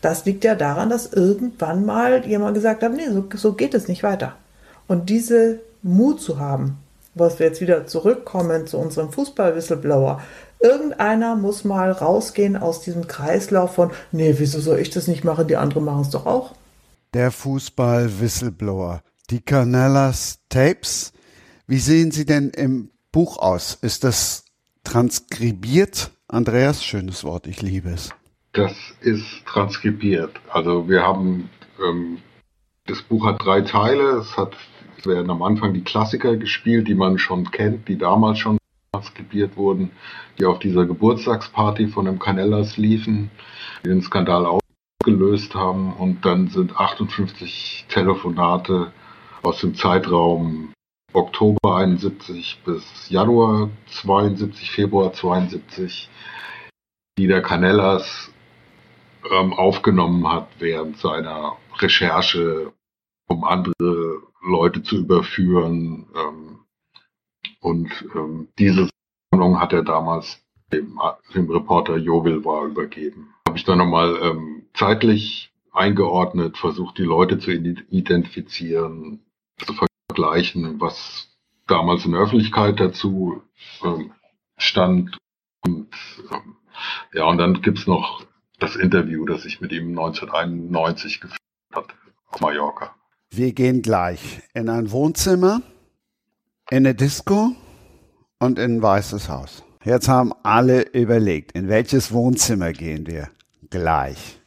[0.00, 3.88] das liegt ja daran, dass irgendwann mal jemand gesagt hat, nee, so, so geht es
[3.88, 4.34] nicht weiter.
[4.86, 6.78] Und diese Mut zu haben,
[7.14, 10.20] was wir jetzt wieder zurückkommen zu unserem Fußball-Whistleblower,
[10.64, 15.46] Irgendeiner muss mal rausgehen aus diesem Kreislauf von, nee, wieso soll ich das nicht machen?
[15.46, 16.54] Die anderen machen es doch auch.
[17.12, 19.02] Der Fußball-Whistleblower.
[19.28, 21.12] Die Canellas Tapes.
[21.66, 23.74] Wie sehen sie denn im Buch aus?
[23.82, 24.46] Ist das
[24.84, 26.12] transkribiert?
[26.28, 28.08] Andreas, schönes Wort, ich liebe es.
[28.54, 30.40] Das ist transkribiert.
[30.50, 31.50] Also wir haben,
[31.86, 32.22] ähm,
[32.86, 34.16] das Buch hat drei Teile.
[34.20, 34.56] Es hat,
[34.98, 38.56] es werden am Anfang die Klassiker gespielt, die man schon kennt, die damals schon
[38.94, 39.90] transkribiert wurden,
[40.38, 43.30] die auf dieser Geburtstagsparty von dem Canellas liefen,
[43.84, 45.92] die den Skandal ausgelöst haben.
[45.92, 48.92] Und dann sind 58 Telefonate
[49.42, 50.72] aus dem Zeitraum
[51.12, 56.08] Oktober 71 bis Januar 72, Februar 72,
[57.18, 58.32] die der Canellas
[59.30, 62.72] ähm, aufgenommen hat während seiner Recherche,
[63.28, 66.53] um andere Leute zu überführen, ähm,
[67.64, 68.90] und ähm, diese
[69.30, 70.38] Sammlung hat er damals
[70.70, 71.00] dem,
[71.34, 73.34] dem Reporter Jovel war übergeben.
[73.48, 79.20] Habe ich dann nochmal ähm, zeitlich eingeordnet, versucht die Leute zu identifizieren,
[79.58, 81.34] zu vergleichen, was
[81.66, 83.42] damals in der Öffentlichkeit dazu
[83.82, 84.12] ähm,
[84.58, 85.16] stand.
[85.64, 85.88] Und
[86.30, 86.56] ähm,
[87.14, 88.26] ja, und dann gibt's noch
[88.58, 91.40] das Interview, das ich mit ihm 1991 geführt
[91.72, 91.94] hat
[92.28, 92.94] auf Mallorca.
[93.30, 95.62] Wir gehen gleich in ein Wohnzimmer
[96.74, 97.54] in eine Disco
[98.40, 99.62] und in ein weißes Haus.
[99.84, 103.30] Jetzt haben alle überlegt, in welches Wohnzimmer gehen wir?
[103.70, 104.40] Gleich.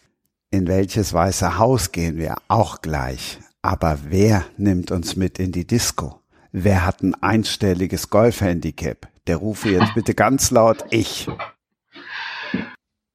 [0.51, 2.35] In welches weiße Haus gehen wir?
[2.49, 3.39] Auch gleich.
[3.61, 6.21] Aber wer nimmt uns mit in die Disco?
[6.51, 9.07] Wer hat ein einstelliges Golfhandicap?
[9.27, 11.29] Der rufe jetzt bitte ganz laut ich.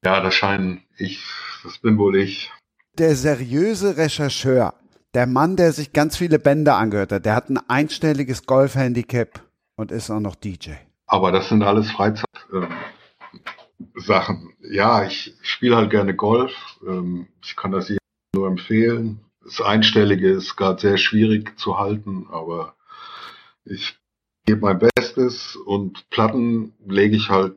[0.03, 1.23] Ja, das scheinen ich,
[1.63, 2.51] das bin wohl ich.
[2.97, 4.73] Der seriöse Rechercheur
[5.15, 9.43] der Mann, der sich ganz viele Bänder angehört hat, der hat ein einstelliges Golfhandicap
[9.77, 10.73] und ist auch noch DJ.
[11.07, 12.27] Aber das sind alles Freizeitsachen.
[14.09, 16.53] Ähm, ja, ich spiele halt gerne Golf.
[16.87, 17.99] Ähm, ich kann das jedem
[18.35, 19.21] nur empfehlen.
[19.45, 22.75] Das Einstellige ist gerade sehr schwierig zu halten, aber
[23.65, 23.99] ich
[24.47, 27.57] gebe mein Bestes und Platten lege ich halt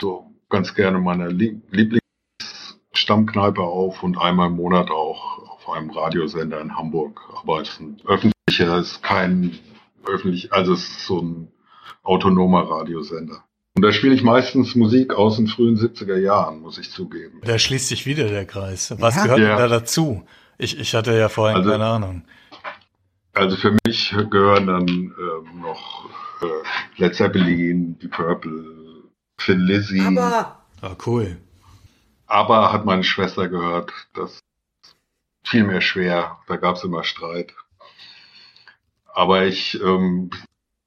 [0.00, 6.76] so ganz gerne meiner Lieblingsstammkneipe auf und einmal im Monat auch auf einem Radiosender in
[6.76, 7.20] Hamburg.
[7.40, 9.58] Aber es ist ein öffentlicher, es ist kein
[10.06, 11.48] öffentlich, also es ist so ein
[12.02, 13.44] autonomer Radiosender.
[13.74, 17.40] Und da spiele ich meistens Musik aus den frühen 70er Jahren, muss ich zugeben.
[17.44, 18.94] Da schließt sich wieder der Kreis.
[18.98, 19.22] Was ja.
[19.22, 19.56] gehört ja.
[19.56, 20.24] da dazu?
[20.58, 22.22] Ich, ich hatte ja vorhin also, keine Ahnung.
[23.32, 26.10] Also für mich gehören dann ähm, noch
[26.42, 28.64] äh, Led Zeppelin, Die Purple,
[29.38, 30.00] Thin Lizzy.
[30.00, 30.58] Aber.
[30.82, 31.38] Ah, cool.
[32.26, 33.90] Aber hat meine Schwester gehört.
[34.14, 34.38] Das
[35.44, 36.38] fiel mir schwer.
[36.46, 37.54] Da gab es immer Streit.
[39.12, 40.30] Aber ich ähm,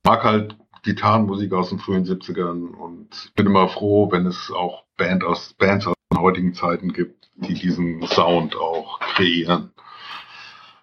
[0.03, 5.23] mag halt Gitarrenmusik aus den frühen 70ern und bin immer froh, wenn es auch Band
[5.23, 9.71] aus, Bands aus den heutigen Zeiten gibt, die diesen Sound auch kreieren.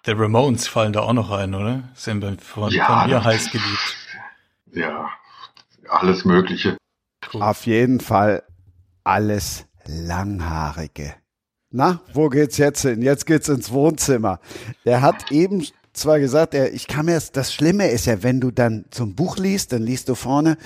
[0.05, 1.89] Der Ramones fallen da auch noch ein, oder?
[1.95, 3.95] Sind von, ja, von mir heiß geliebt.
[4.73, 5.09] Ja,
[5.87, 6.77] alles Mögliche.
[7.33, 7.41] Cool.
[7.41, 8.43] Auf jeden Fall
[9.05, 11.15] alles Langhaarige.
[11.75, 13.01] Na, wo geht's jetzt hin?
[13.01, 14.39] Jetzt geht's ins Wohnzimmer.
[14.85, 18.51] Der hat eben zwar gesagt, er, ich kann mir das Schlimme ist ja, wenn du
[18.51, 20.57] dann zum Buch liest, dann liest du vorne,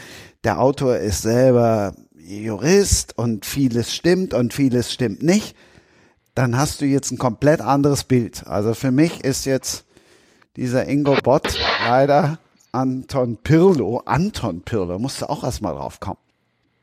[0.44, 5.56] der Autor ist selber Jurist und vieles stimmt und vieles stimmt nicht.
[6.36, 8.46] dann hast du jetzt ein komplett anderes Bild.
[8.46, 9.86] Also für mich ist jetzt
[10.58, 12.38] dieser Ingo Bott leider
[12.74, 14.04] Anton Pirlo.
[14.06, 16.20] Anton Pirlo, musste auch erstmal drauf kommen.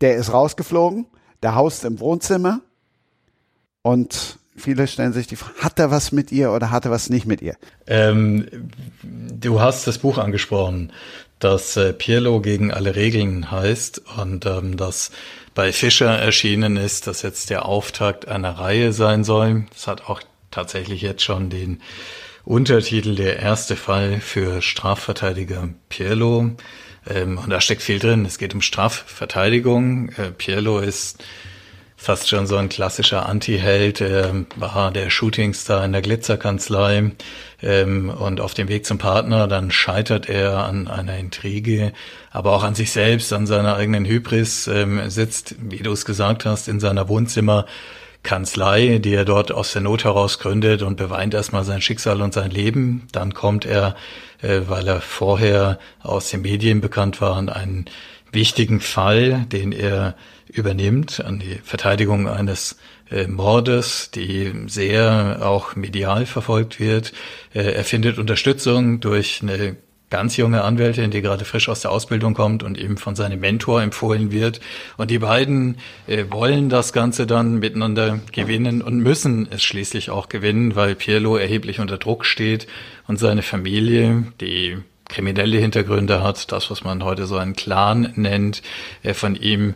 [0.00, 1.06] Der ist rausgeflogen,
[1.42, 2.62] der haust im Wohnzimmer
[3.84, 7.10] und viele stellen sich die Frage, hat er was mit ihr oder hat er was
[7.10, 7.54] nicht mit ihr?
[7.86, 8.46] Ähm,
[9.02, 10.90] du hast das Buch angesprochen,
[11.38, 15.10] das äh, Pirlo gegen alle Regeln heißt und ähm, das
[15.54, 19.66] bei Fischer erschienen ist, das jetzt der Auftakt einer Reihe sein soll.
[19.74, 21.82] Das hat auch tatsächlich jetzt schon den
[22.46, 26.52] Untertitel Der erste Fall für Strafverteidiger Pirlo.
[27.06, 28.24] Ähm, und da steckt viel drin.
[28.24, 30.08] Es geht um Strafverteidigung.
[30.10, 31.22] Äh, Pirlo ist
[32.04, 37.12] fast schon so ein klassischer Anti-Held, äh, war der Shootingstar in der Glitzerkanzlei
[37.62, 41.92] ähm, und auf dem Weg zum Partner, dann scheitert er an einer Intrige,
[42.30, 46.44] aber auch an sich selbst, an seiner eigenen Hybris, ähm, sitzt, wie du es gesagt
[46.44, 51.64] hast, in seiner Wohnzimmerkanzlei, die er dort aus der Not heraus gründet und beweint erstmal
[51.64, 53.08] sein Schicksal und sein Leben.
[53.12, 53.96] Dann kommt er,
[54.42, 57.86] äh, weil er vorher aus den Medien bekannt war, an einen
[58.30, 60.14] wichtigen Fall, den er
[60.54, 62.76] übernimmt, an die Verteidigung eines
[63.10, 67.12] äh, Mordes, die sehr auch medial verfolgt wird.
[67.52, 69.76] Äh, er findet Unterstützung durch eine
[70.10, 73.82] ganz junge Anwältin, die gerade frisch aus der Ausbildung kommt und ihm von seinem Mentor
[73.82, 74.60] empfohlen wird.
[74.96, 80.28] Und die beiden äh, wollen das Ganze dann miteinander gewinnen und müssen es schließlich auch
[80.28, 82.68] gewinnen, weil Pirlo erheblich unter Druck steht
[83.08, 84.78] und seine Familie, die
[85.08, 88.62] kriminelle Hintergründe hat, das, was man heute so einen Clan nennt,
[89.02, 89.74] äh, von ihm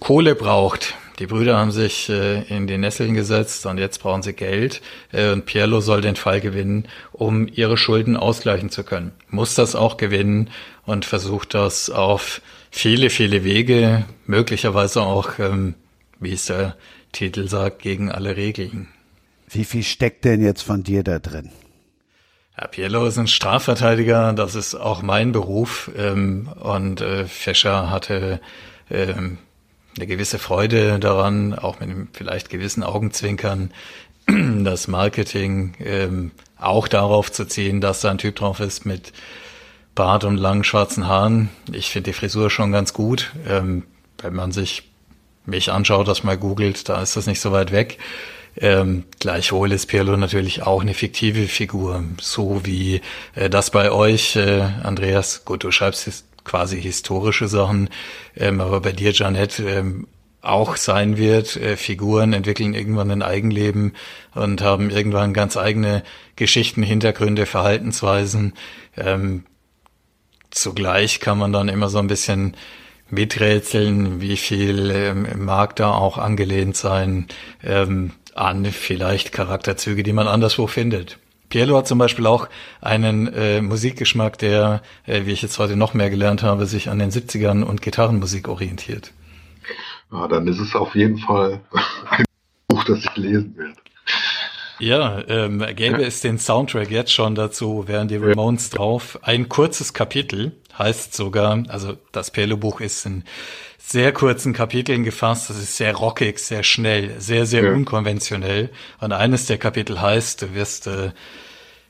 [0.00, 0.94] Kohle braucht.
[1.18, 4.82] Die Brüder haben sich äh, in die Nesseln gesetzt und jetzt brauchen sie Geld.
[5.12, 9.12] Äh, und Pierlo soll den Fall gewinnen, um ihre Schulden ausgleichen zu können.
[9.30, 10.50] Muss das auch gewinnen
[10.84, 15.74] und versucht das auf viele, viele Wege, möglicherweise auch, ähm,
[16.20, 16.76] wie es der
[17.12, 18.88] Titel sagt, gegen alle Regeln.
[19.48, 21.50] Wie viel steckt denn jetzt von dir da drin?
[22.58, 25.90] Ja, Pierlo ist ein Strafverteidiger, das ist auch mein Beruf.
[25.96, 28.40] Ähm, und äh, Fischer hatte
[28.90, 29.38] ähm,
[29.96, 33.72] eine gewisse Freude daran, auch mit einem vielleicht gewissen Augenzwinkern,
[34.26, 39.12] das Marketing ähm, auch darauf zu ziehen, dass da ein Typ drauf ist mit
[39.94, 41.48] Bart und langen schwarzen Haaren.
[41.72, 43.32] Ich finde die Frisur schon ganz gut.
[43.48, 43.84] Ähm,
[44.18, 44.84] wenn man sich
[45.44, 47.98] mich anschaut, das mal googelt, da ist das nicht so weit weg.
[48.58, 53.02] Ähm, gleichwohl ist Pirlo natürlich auch eine fiktive Figur, so wie
[53.34, 55.44] äh, das bei euch, äh, Andreas.
[55.44, 57.90] Gut, du schreibst quasi historische Sachen,
[58.36, 60.06] ähm, aber bei dir, Janet, ähm,
[60.46, 61.56] auch sein wird.
[61.56, 63.92] Äh, Figuren entwickeln irgendwann ein Eigenleben
[64.34, 66.02] und haben irgendwann ganz eigene
[66.36, 68.54] Geschichten, Hintergründe, Verhaltensweisen.
[68.96, 69.44] Ähm,
[70.50, 72.56] zugleich kann man dann immer so ein bisschen
[73.10, 77.26] miträtseln, wie viel ähm, mag da auch angelehnt sein
[77.62, 81.18] ähm, an vielleicht Charakterzüge, die man anderswo findet.
[81.48, 82.48] Pielo hat zum Beispiel auch
[82.80, 86.98] einen äh, Musikgeschmack, der, äh, wie ich jetzt heute noch mehr gelernt habe, sich an
[86.98, 89.12] den 70ern und Gitarrenmusik orientiert.
[90.12, 91.60] Ja, dann ist es auf jeden Fall
[92.08, 92.24] ein
[92.68, 93.74] Buch, das ich lesen werde.
[94.78, 99.18] Ja, ähm, gäbe es den Soundtrack jetzt schon dazu, wären die Ramones drauf.
[99.22, 103.24] Ein kurzes Kapitel heißt sogar, also das Pelo-Buch ist in
[103.86, 105.48] sehr kurzen Kapiteln gefasst.
[105.48, 107.72] Das ist sehr rockig, sehr schnell, sehr, sehr ja.
[107.72, 108.70] unkonventionell.
[109.00, 111.12] Und eines der Kapitel heißt, du wirst äh,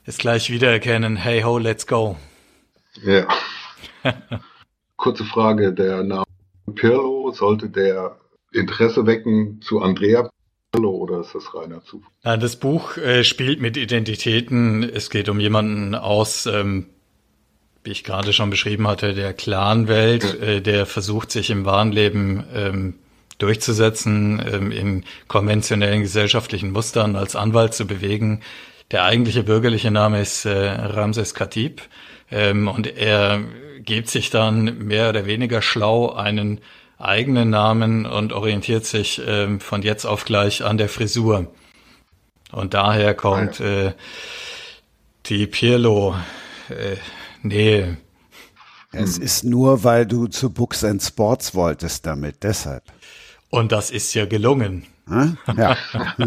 [0.05, 2.15] es gleich wiedererkennen, hey ho, let's go.
[3.03, 3.27] Ja.
[4.95, 6.25] Kurze Frage, der Name
[6.75, 8.17] Pirlo, sollte der
[8.53, 10.29] Interesse wecken zu Andrea
[10.71, 12.11] Pirlo oder ist das reiner Zufall?
[12.37, 14.83] Das Buch äh, spielt mit Identitäten.
[14.83, 16.89] Es geht um jemanden aus ähm,
[17.87, 22.43] wie ich gerade schon beschrieben hatte, der Clanwelt, äh, der versucht, sich im wahren Leben
[22.53, 22.95] ähm,
[23.37, 28.41] durchzusetzen, ähm, in konventionellen gesellschaftlichen Mustern als Anwalt zu bewegen.
[28.91, 31.81] Der eigentliche bürgerliche Name ist äh, Ramses Khatib
[32.29, 33.39] ähm, und er
[33.79, 36.59] gibt sich dann mehr oder weniger schlau einen
[36.97, 41.47] eigenen Namen und orientiert sich ähm, von jetzt auf gleich an der Frisur.
[42.51, 43.93] Und daher kommt äh,
[45.27, 46.15] die Pirlo.
[46.67, 46.97] Äh,
[47.47, 47.97] Nee.
[48.91, 52.83] Es ist nur, weil du zu Books and Sports wolltest damit, deshalb.
[53.49, 54.85] Und das ist ja gelungen.
[55.07, 55.37] Hm?
[55.55, 55.77] Ja.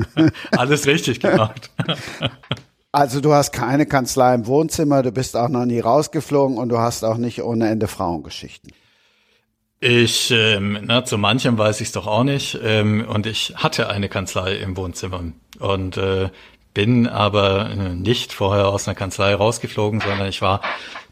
[0.52, 1.70] Alles richtig gemacht.
[2.92, 6.78] Also du hast keine Kanzlei im Wohnzimmer, du bist auch noch nie rausgeflogen und du
[6.78, 8.72] hast auch nicht ohne Ende Frauengeschichten.
[9.78, 12.58] Ich, ähm, na, zu manchem weiß ich es doch auch nicht.
[12.62, 15.22] Ähm, und ich hatte eine Kanzlei im Wohnzimmer.
[15.60, 16.30] Und äh,
[16.74, 20.60] bin aber nicht vorher aus einer Kanzlei rausgeflogen, sondern ich war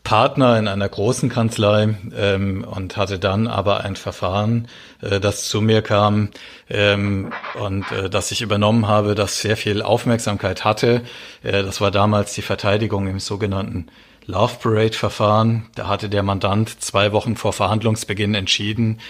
[0.05, 4.69] Partner in einer großen Kanzlei ähm, und hatte dann aber ein Verfahren,
[5.03, 6.31] äh, das zu mir kam
[6.71, 11.03] ähm, und äh, das ich übernommen habe, das sehr viel Aufmerksamkeit hatte.
[11.43, 13.89] Äh, das war damals die Verteidigung im sogenannten
[14.25, 15.67] Love Parade Verfahren.
[15.75, 19.01] Da hatte der Mandant zwei Wochen vor Verhandlungsbeginn entschieden,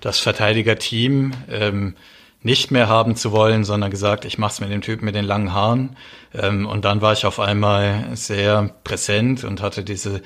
[0.00, 1.94] das Verteidigerteam ähm,
[2.42, 5.52] nicht mehr haben zu wollen, sondern gesagt, ich mach's mit dem Typen mit den langen
[5.52, 5.96] Haaren.
[6.34, 10.22] Ähm, und dann war ich auf einmal sehr präsent und hatte diese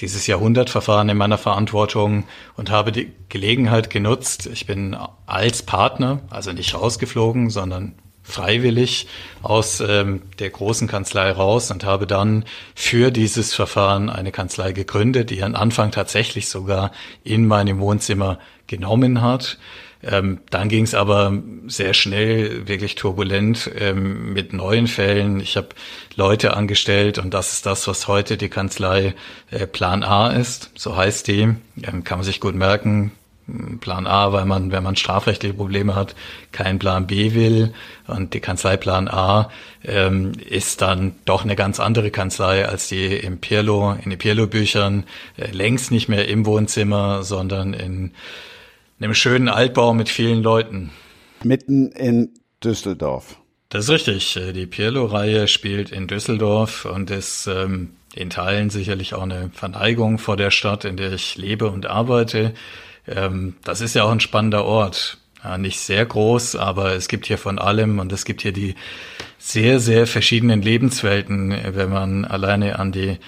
[0.00, 2.24] dieses Jahrhundertverfahren in meiner Verantwortung
[2.56, 4.46] und habe die Gelegenheit genutzt.
[4.46, 9.06] Ich bin als Partner, also nicht rausgeflogen, sondern freiwillig
[9.42, 12.44] aus ähm, der großen Kanzlei raus und habe dann
[12.74, 16.90] für dieses Verfahren eine Kanzlei gegründet, die am Anfang tatsächlich sogar
[17.22, 19.58] in meinem Wohnzimmer genommen hat.
[20.02, 25.40] Ähm, dann ging es aber sehr schnell, wirklich turbulent ähm, mit neuen Fällen.
[25.40, 25.68] Ich habe
[26.14, 29.14] Leute angestellt und das ist das, was heute die Kanzlei
[29.50, 30.70] äh, Plan A ist.
[30.76, 31.54] So heißt die.
[31.82, 33.12] Ähm, kann man sich gut merken.
[33.80, 36.16] Plan A, weil man, wenn man strafrechtliche Probleme hat,
[36.50, 37.72] keinen Plan B will.
[38.08, 39.50] Und die Kanzlei Plan A
[39.84, 45.04] ähm, ist dann doch eine ganz andere Kanzlei als die im Pirlo, in den Pirlo-Büchern.
[45.36, 48.12] Äh, längst nicht mehr im Wohnzimmer, sondern in
[48.98, 50.90] einem schönen Altbau mit vielen Leuten.
[51.42, 52.30] Mitten in
[52.64, 53.36] Düsseldorf.
[53.68, 54.38] Das ist richtig.
[54.54, 60.36] Die Pirlo-Reihe spielt in Düsseldorf und ist ähm, in Teilen sicherlich auch eine Verneigung vor
[60.36, 62.54] der Stadt, in der ich lebe und arbeite.
[63.06, 65.18] Ähm, das ist ja auch ein spannender Ort.
[65.44, 68.74] Ja, nicht sehr groß, aber es gibt hier von allem und es gibt hier die
[69.38, 73.18] sehr, sehr verschiedenen Lebenswelten, wenn man alleine an die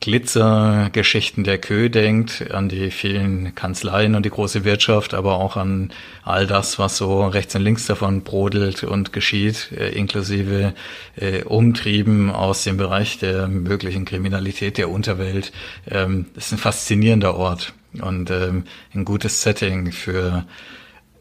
[0.00, 5.92] Glitzergeschichten der Kö denkt, an die vielen Kanzleien und die große Wirtschaft, aber auch an
[6.24, 10.74] all das, was so rechts und links davon brodelt und geschieht, äh, inklusive
[11.16, 15.52] äh, Umtrieben aus dem Bereich der möglichen Kriminalität der Unterwelt.
[15.86, 20.46] Ähm, das ist ein faszinierender Ort und ähm, ein gutes Setting für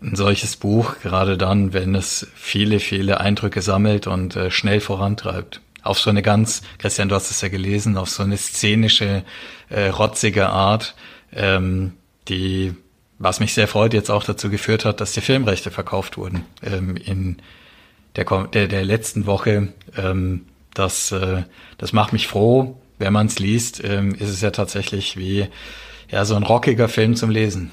[0.01, 5.59] ein solches Buch, gerade dann, wenn es viele, viele Eindrücke sammelt und äh, schnell vorantreibt
[5.83, 9.23] auf so eine ganz, Christian, du hast es ja gelesen, auf so eine szenische,
[9.69, 10.95] äh, rotzige Art,
[11.33, 11.93] ähm,
[12.27, 12.73] die,
[13.17, 16.95] was mich sehr freut, jetzt auch dazu geführt hat, dass die Filmrechte verkauft wurden ähm,
[16.97, 17.37] in
[18.15, 19.69] der, der, der letzten Woche.
[19.97, 21.43] Ähm, das, äh,
[21.77, 22.79] das macht mich froh.
[22.97, 25.47] Wenn man es liest, ähm, ist es ja tatsächlich wie
[26.09, 27.71] ja so ein rockiger Film zum Lesen.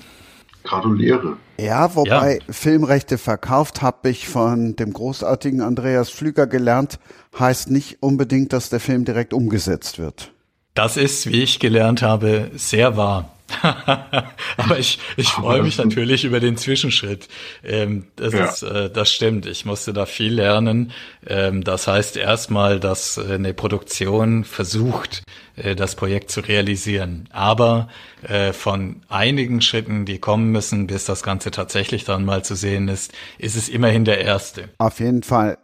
[0.66, 1.36] Gratuliere.
[1.58, 2.52] Ja, wobei ja.
[2.52, 6.98] Filmrechte verkauft habe ich von dem großartigen Andreas Flüger gelernt,
[7.38, 10.32] heißt nicht unbedingt, dass der Film direkt umgesetzt wird.
[10.74, 13.35] Das ist, wie ich gelernt habe, sehr wahr.
[14.56, 17.28] Aber ich, ich freue mich natürlich über den Zwischenschritt.
[17.64, 18.44] Ähm, das, ja.
[18.46, 19.46] ist, äh, das stimmt.
[19.46, 20.92] Ich musste da viel lernen.
[21.26, 25.22] Ähm, das heißt erstmal, dass äh, eine Produktion versucht,
[25.56, 27.28] äh, das Projekt zu realisieren.
[27.32, 27.88] Aber
[28.22, 32.88] äh, von einigen Schritten, die kommen müssen, bis das Ganze tatsächlich dann mal zu sehen
[32.88, 34.68] ist, ist es immerhin der erste.
[34.78, 35.58] Auf jeden Fall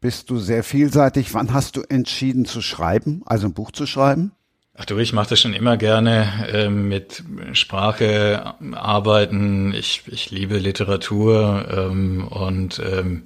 [0.00, 1.34] bist du sehr vielseitig.
[1.34, 4.32] Wann hast du entschieden zu schreiben, also ein Buch zu schreiben?
[4.80, 9.74] Ach du, ich mache das schon immer gerne äh, mit Sprache arbeiten.
[9.74, 13.24] Ich, ich liebe Literatur ähm, und ähm,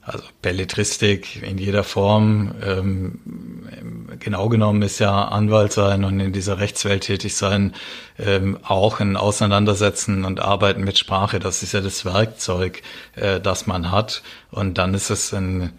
[0.00, 2.54] also Belletristik in jeder Form.
[2.64, 3.18] Ähm,
[4.20, 7.74] genau genommen ist ja Anwalt sein und in dieser Rechtswelt tätig sein
[8.18, 11.40] ähm, auch ein Auseinandersetzen und Arbeiten mit Sprache.
[11.40, 12.80] Das ist ja das Werkzeug,
[13.16, 14.22] äh, das man hat.
[14.50, 15.74] Und dann ist es ein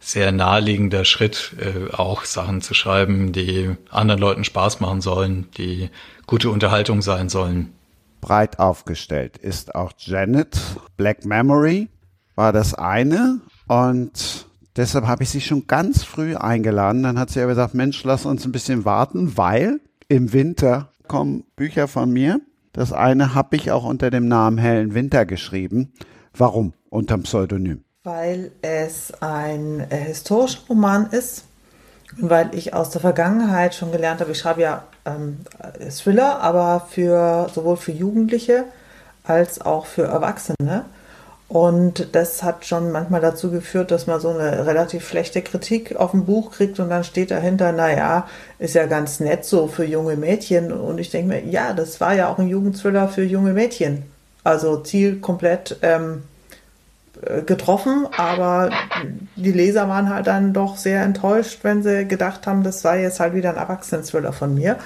[0.00, 5.90] sehr naheliegender Schritt, äh, auch Sachen zu schreiben, die anderen Leuten Spaß machen sollen, die
[6.26, 7.72] gute Unterhaltung sein sollen.
[8.20, 10.58] Breit aufgestellt ist auch Janet.
[10.96, 11.88] Black Memory
[12.34, 14.46] war das eine und
[14.76, 17.02] deshalb habe ich sie schon ganz früh eingeladen.
[17.02, 21.44] Dann hat sie aber gesagt, Mensch, lass uns ein bisschen warten, weil im Winter kommen
[21.56, 22.40] Bücher von mir.
[22.72, 25.92] Das eine habe ich auch unter dem Namen Hellen Winter geschrieben.
[26.32, 26.72] Warum?
[26.88, 27.84] Unterm Pseudonym.
[28.02, 31.44] Weil es ein äh, historischer Roman ist
[32.18, 35.40] und weil ich aus der Vergangenheit schon gelernt habe, ich schreibe ja ähm,
[35.90, 38.64] Thriller, aber für sowohl für Jugendliche
[39.24, 40.86] als auch für Erwachsene.
[41.48, 46.14] Und das hat schon manchmal dazu geführt, dass man so eine relativ schlechte Kritik auf
[46.14, 48.28] ein Buch kriegt und dann steht dahinter, naja,
[48.58, 50.72] ist ja ganz nett so für junge Mädchen.
[50.72, 54.04] Und ich denke mir, ja, das war ja auch ein Jugendthriller für junge Mädchen.
[54.42, 56.29] Also Ziel komplett ähm, äh,
[57.46, 58.70] getroffen, aber
[59.36, 63.20] die Leser waren halt dann doch sehr enttäuscht, wenn sie gedacht haben, das sei jetzt
[63.20, 64.76] halt wieder ein Erwachsenen-Thriller von mir.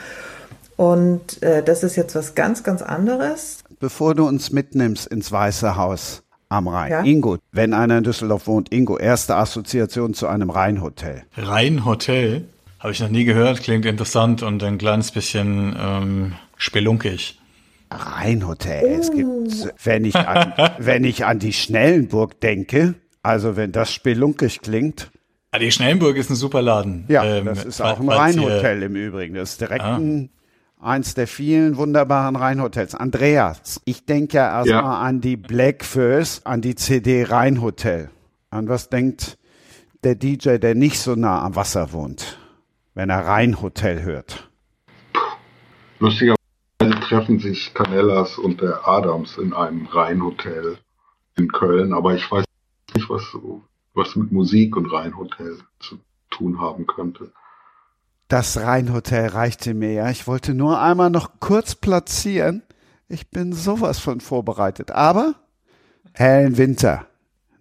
[0.77, 3.59] Und äh, das ist jetzt was ganz, ganz anderes.
[3.79, 6.91] Bevor du uns mitnimmst ins Weiße Haus, am Rhein.
[6.91, 7.03] Ja?
[7.03, 11.23] Ingo, wenn einer in Düsseldorf wohnt, Ingo, erste Assoziation zu einem Rheinhotel.
[11.37, 12.45] Rheinhotel?
[12.81, 17.41] Habe ich noch nie gehört, klingt interessant und ein kleines bisschen ähm, spelunkig.
[17.95, 18.85] Rheinhotel.
[19.01, 24.61] Es gibt, wenn ich, an, wenn ich an die Schnellenburg denke, also wenn das spelunkig
[24.61, 25.11] klingt,
[25.51, 27.05] Ah, die Schnellenburg ist ein super Laden.
[27.07, 29.35] ja, Ähm, das ist auch ein Rheinhotel im Übrigen.
[29.37, 29.97] Das ist direkt Ah.
[29.99, 30.31] ein,
[30.81, 32.97] eins der vielen wunderbaren Rheinhotels.
[32.97, 34.99] Andreas, ich denke ja erstmal Ja.
[34.99, 38.11] an die Black First, an die CD Rheinhotel.
[38.51, 39.39] An was denkt
[40.03, 42.37] der DJ, der nicht so nah am Wasser wohnt,
[42.95, 44.51] wenn er Rheinhotel hört?
[46.79, 50.79] Treffen sich Canellas und der Adams in einem Rheinhotel
[51.37, 52.45] in Köln, aber ich weiß
[52.95, 53.63] nicht, was so,
[53.95, 55.99] was mit Musik und Rheinhotel zu
[56.31, 57.33] tun haben könnte.
[58.29, 60.11] Das Rheinhotel reichte mir ja.
[60.11, 62.63] Ich wollte nur einmal noch kurz platzieren.
[63.09, 64.91] Ich bin sowas von vorbereitet.
[64.91, 65.35] Aber
[66.15, 67.07] Helen Winter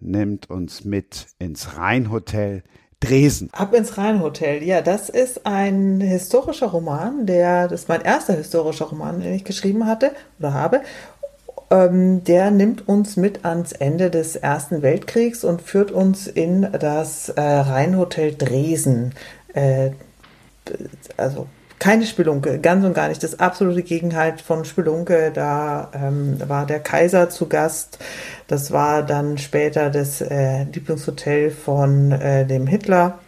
[0.00, 2.62] nimmt uns mit ins Rheinhotel
[3.00, 3.50] Dresden.
[3.52, 4.62] Ab ins Rheinhotel.
[4.62, 9.44] Ja, das ist ein historischer Roman, der, das ist mein erster historischer Roman, den ich
[9.44, 10.80] geschrieben hatte oder habe.
[11.70, 17.30] Ähm, der nimmt uns mit ans Ende des Ersten Weltkriegs und führt uns in das
[17.30, 19.12] äh, Rheinhotel Dresden.
[19.54, 19.90] Äh,
[21.16, 21.46] also
[21.84, 23.22] keine Spelunke, ganz und gar nicht.
[23.22, 25.30] Das absolute Gegenteil von Spelunke.
[25.34, 27.98] Da ähm, war der Kaiser zu Gast.
[28.46, 33.18] Das war dann später das äh, Lieblingshotel von äh, dem Hitler.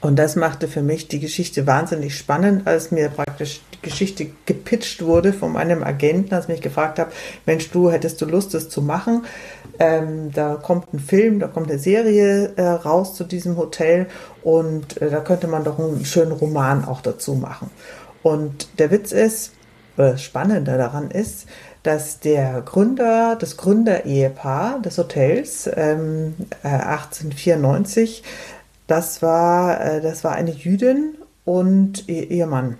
[0.00, 5.02] Und das machte für mich die Geschichte wahnsinnig spannend, als mir praktisch die Geschichte gepitcht
[5.02, 7.12] wurde von meinem Agenten, als mich gefragt habe,
[7.44, 9.26] Mensch, du hättest du Lust, das zu machen?
[9.78, 14.06] Ähm, da kommt ein Film, da kommt eine Serie äh, raus zu diesem Hotel
[14.42, 17.70] und äh, da könnte man doch einen schönen Roman auch dazu machen.
[18.26, 19.52] Und der Witz ist,
[19.96, 21.46] oder das Spannende daran ist,
[21.84, 28.24] dass der Gründer, das Gründerehepaar des Hotels ähm, äh, 1894,
[28.88, 31.14] das war, äh, das war eine Jüdin
[31.44, 32.78] und ihr, ihr Mann.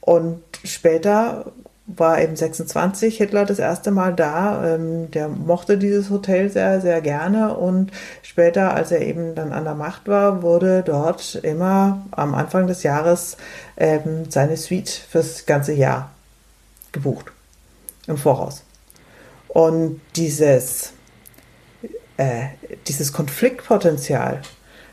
[0.00, 1.52] Und später
[1.96, 4.74] war eben 26 Hitler das erste Mal da.
[4.74, 7.90] Ähm, der mochte dieses Hotel sehr, sehr gerne und
[8.22, 12.82] später, als er eben dann an der Macht war, wurde dort immer am Anfang des
[12.82, 13.36] Jahres
[13.76, 16.10] ähm, seine Suite fürs ganze Jahr
[16.92, 17.26] gebucht
[18.06, 18.62] im Voraus.
[19.48, 20.92] Und dieses,
[22.16, 22.46] äh,
[22.86, 24.42] dieses Konfliktpotenzial,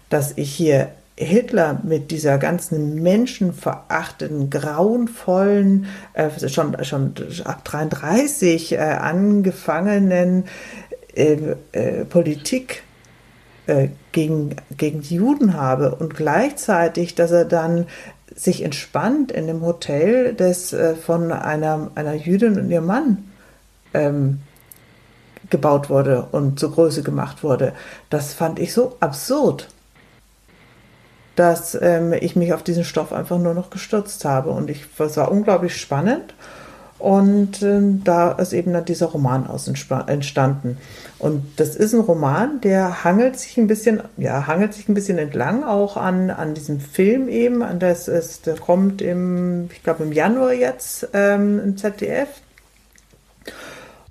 [0.09, 7.13] das ich hier Hitler mit dieser ganzen menschenverachtenden, grauenvollen, äh, schon, schon
[7.43, 10.45] ab 33 äh, angefangenen
[11.15, 12.83] äh, äh, Politik
[13.65, 17.87] äh, gegen, gegen die Juden habe und gleichzeitig, dass er dann
[18.35, 23.31] sich entspannt in dem Hotel, das äh, von einer, einer Jüdin und ihrem Mann
[23.95, 24.41] ähm,
[25.49, 27.73] gebaut wurde und zur Größe gemacht wurde.
[28.11, 29.69] Das fand ich so absurd
[31.37, 34.49] dass ähm, ich mich auf diesen Stoff einfach nur noch gestürzt habe.
[34.49, 36.33] Und ich, es war unglaublich spannend.
[36.97, 40.79] Und ähm, da ist eben dann dieser Roman aus entstanden.
[41.19, 45.19] Und das ist ein Roman, der hangelt sich ein bisschen, ja, hangelt sich ein bisschen
[45.19, 47.61] entlang auch an, an diesem Film eben.
[47.61, 52.29] An das ist, der kommt im, ich glaube im Januar jetzt ähm, im ZDF.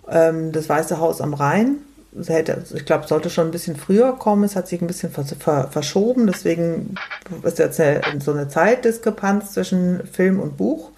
[0.09, 1.79] Ähm, das Weiße Haus am Rhein
[2.27, 4.45] hätte, ich glaube, sollte schon ein bisschen früher kommen.
[4.45, 6.27] Es hat sich ein bisschen verschoben.
[6.27, 6.95] Deswegen
[7.43, 10.91] ist jetzt eine, so eine Zeitdiskrepanz zwischen Film und Buch.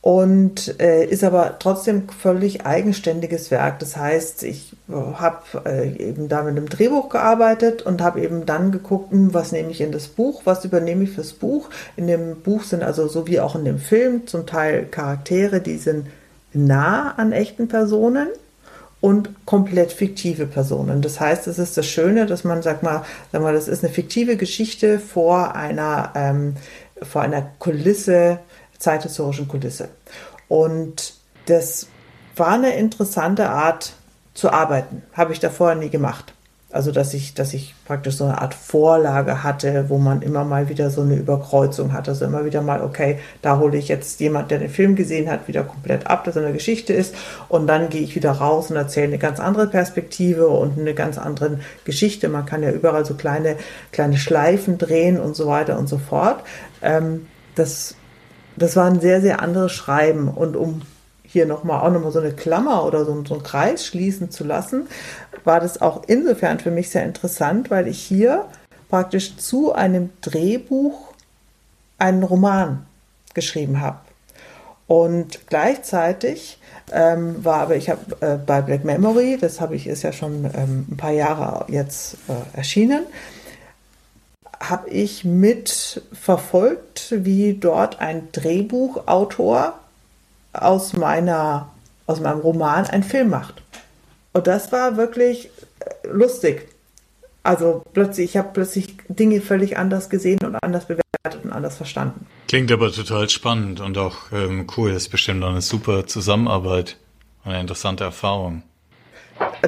[0.00, 3.80] Und äh, ist aber trotzdem völlig eigenständiges Werk.
[3.80, 8.70] Das heißt, ich habe äh, eben da mit einem Drehbuch gearbeitet und habe eben dann
[8.70, 11.68] geguckt, hm, was nehme ich in das Buch, was übernehme ich fürs Buch.
[11.96, 15.78] In dem Buch sind also so wie auch in dem Film zum Teil Charaktere, die
[15.78, 16.06] sind
[16.52, 18.28] nah an echten Personen
[19.00, 21.02] und komplett fiktive Personen.
[21.02, 23.92] Das heißt, es ist das Schöne, dass man sagt mal, sag mal, das ist eine
[23.92, 26.56] fiktive Geschichte vor einer ähm,
[27.02, 28.40] vor einer Kulisse,
[28.78, 29.88] zeithistorischen Kulisse.
[30.48, 31.14] Und
[31.46, 31.86] das
[32.36, 33.92] war eine interessante Art
[34.34, 35.02] zu arbeiten.
[35.12, 36.32] Habe ich da vorher nie gemacht.
[36.70, 40.68] Also, dass ich, dass ich praktisch so eine Art Vorlage hatte, wo man immer mal
[40.68, 42.10] wieder so eine Überkreuzung hat.
[42.10, 45.48] Also immer wieder mal, okay, da hole ich jetzt jemand, der den Film gesehen hat,
[45.48, 47.14] wieder komplett ab, dass er eine Geschichte ist.
[47.48, 51.16] Und dann gehe ich wieder raus und erzähle eine ganz andere Perspektive und eine ganz
[51.16, 52.28] andere Geschichte.
[52.28, 53.56] Man kann ja überall so kleine,
[53.90, 56.44] kleine Schleifen drehen und so weiter und so fort.
[56.82, 57.94] Ähm, das,
[58.56, 60.28] das war ein sehr, sehr anderes Schreiben.
[60.28, 60.82] Und um
[61.28, 64.88] hier nochmal auch nochmal so eine Klammer oder so, so einen Kreis schließen zu lassen,
[65.44, 68.46] war das auch insofern für mich sehr interessant, weil ich hier
[68.88, 71.12] praktisch zu einem Drehbuch
[71.98, 72.86] einen Roman
[73.34, 73.98] geschrieben habe.
[74.86, 76.58] Und gleichzeitig
[76.92, 80.46] ähm, war aber, ich habe äh, bei Black Memory, das habe ich, ist ja schon
[80.54, 83.04] ähm, ein paar Jahre jetzt äh, erschienen,
[84.58, 89.78] habe ich mitverfolgt, wie dort ein Drehbuchautor
[90.62, 91.68] aus meiner,
[92.06, 93.62] aus meinem Roman einen Film macht.
[94.32, 96.68] Und das war wirklich äh, lustig.
[97.42, 102.26] Also plötzlich, ich habe plötzlich Dinge völlig anders gesehen und anders bewertet und anders verstanden.
[102.46, 104.92] Klingt aber total spannend und auch ähm, cool.
[104.92, 106.96] Das ist bestimmt eine super Zusammenarbeit
[107.44, 108.62] eine interessante Erfahrung.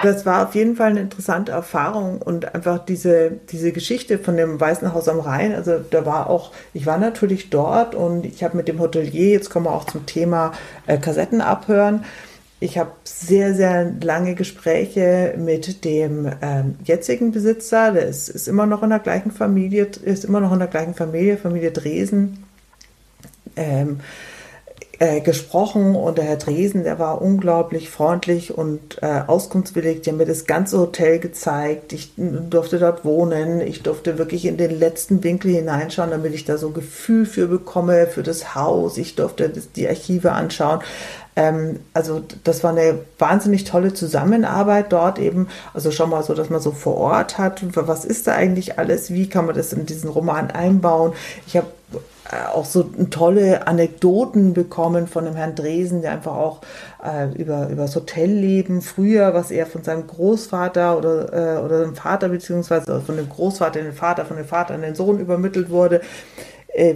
[0.02, 4.60] Das war auf jeden Fall eine interessante Erfahrung und einfach diese, diese Geschichte von dem
[4.60, 5.54] Weißen Haus am Rhein.
[5.54, 9.50] Also da war auch, ich war natürlich dort und ich habe mit dem Hotelier, jetzt
[9.50, 10.52] kommen wir auch zum Thema
[10.86, 12.04] äh, Kassetten abhören.
[12.60, 17.92] Ich habe sehr, sehr lange Gespräche mit dem ähm, jetzigen Besitzer.
[17.92, 20.94] Der ist, ist immer noch in der gleichen Familie, ist immer noch in der gleichen
[20.94, 22.44] Familie, Familie Dresen.
[23.56, 24.00] Ähm,
[25.00, 30.02] äh, gesprochen und der Herr Dresen, der war unglaublich freundlich und äh, auskunftswillig.
[30.02, 31.94] Der hat mir das ganze Hotel gezeigt.
[31.94, 33.62] Ich durfte dort wohnen.
[33.62, 38.08] Ich durfte wirklich in den letzten Winkel hineinschauen, damit ich da so Gefühl für bekomme,
[38.08, 38.98] für das Haus.
[38.98, 40.80] Ich durfte das, die Archive anschauen.
[41.34, 45.48] Ähm, also das war eine wahnsinnig tolle Zusammenarbeit dort eben.
[45.72, 49.10] Also schon mal so, dass man so vor Ort hat, was ist da eigentlich alles,
[49.10, 51.14] wie kann man das in diesen Roman einbauen.
[51.46, 51.68] Ich habe
[52.52, 56.60] auch so tolle Anekdoten bekommen von dem Herrn Dresen, der einfach auch
[57.04, 61.94] äh, über, über das Hotelleben früher, was er von seinem Großvater oder, äh, oder dem
[61.94, 65.70] Vater beziehungsweise von dem Großvater in den Vater, von dem Vater in den Sohn übermittelt
[65.70, 66.00] wurde,
[66.68, 66.94] äh,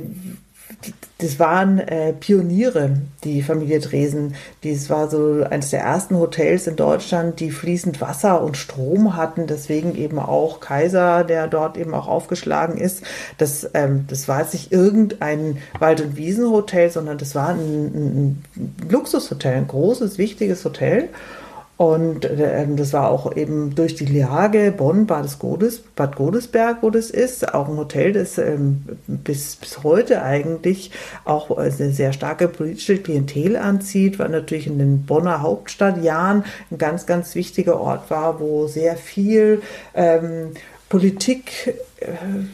[1.18, 4.34] das waren äh, Pioniere, die Familie Dresen.
[4.62, 9.46] Das war so eines der ersten Hotels in Deutschland, die fließend Wasser und Strom hatten.
[9.46, 13.04] Deswegen eben auch Kaiser, der dort eben auch aufgeschlagen ist.
[13.38, 18.44] Das, ähm, das war jetzt nicht irgendein Wald- und Wiesenhotel, sondern das war ein, ein
[18.90, 21.08] Luxushotel, ein großes, wichtiges Hotel.
[21.76, 26.90] Und äh, das war auch eben durch die Lage Bonn, Bad, Godes, Bad Godesberg, wo
[26.90, 30.92] das ist, auch ein Hotel, das ähm, bis, bis heute eigentlich
[31.24, 37.06] auch eine sehr starke politische Klientel anzieht, weil natürlich in den Bonner Hauptstadtjahren ein ganz,
[37.06, 39.60] ganz wichtiger Ort war, wo sehr viel
[39.94, 40.52] ähm,
[40.88, 42.06] Politik äh,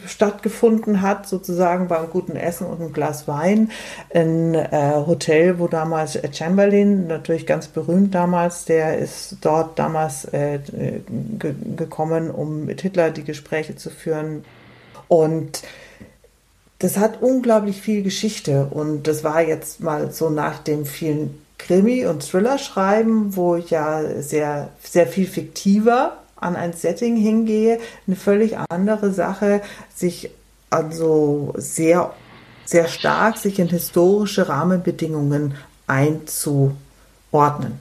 [0.07, 3.71] stattgefunden hat, sozusagen beim guten Essen und einem Glas Wein.
[4.13, 10.59] Ein äh, Hotel, wo damals Chamberlain, natürlich ganz berühmt damals, der ist dort damals äh,
[10.67, 14.45] ge gekommen, um mit Hitler die Gespräche zu führen.
[15.07, 15.63] Und
[16.79, 18.67] das hat unglaublich viel Geschichte.
[18.71, 24.69] Und das war jetzt mal so nach dem vielen Krimi- und Thriller-Schreiben, wo ja sehr,
[24.81, 29.61] sehr viel fiktiver an ein Setting hingehe, eine völlig andere Sache,
[29.93, 30.31] sich
[30.69, 32.13] also sehr,
[32.65, 35.55] sehr stark sich in historische Rahmenbedingungen
[35.87, 37.79] einzuordnen.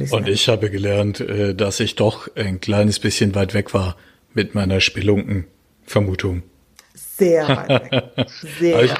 [0.00, 3.96] Ich Und ich habe gelernt, äh, dass ich doch ein kleines bisschen weit weg war
[4.34, 6.42] mit meiner Spelunken-Vermutung.
[6.94, 8.26] Sehr weit weg.
[8.58, 8.92] Sehr ich,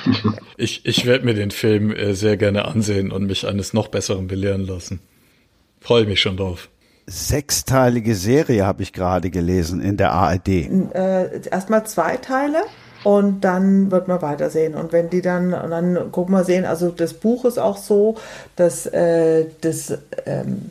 [0.57, 4.29] ich, ich werde mir den Film äh, sehr gerne ansehen und mich eines noch Besseren
[4.29, 5.01] belehren lassen.
[5.81, 6.69] Freue mich schon drauf
[7.07, 10.49] sechsteilige Serie, habe ich gerade gelesen, in der ARD.
[10.49, 12.63] Äh, Erstmal zwei Teile
[13.05, 14.75] und dann wird man weitersehen.
[14.75, 18.17] Und wenn die dann, und dann gucken wir sehen, also das Buch ist auch so,
[18.57, 19.97] dass äh, das,
[20.27, 20.71] ähm,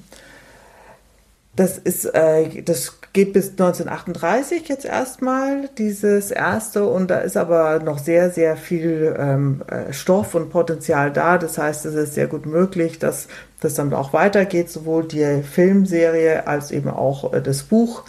[1.55, 7.79] das ist, äh, das geht bis 1938 jetzt erstmal, dieses erste, und da ist aber
[7.79, 11.37] noch sehr, sehr viel ähm, äh, Stoff und Potenzial da.
[11.37, 13.29] Das heißt, es ist sehr gut möglich, dass
[13.61, 18.03] das dann auch weitergeht, sowohl die Filmserie als eben auch äh, das Buch.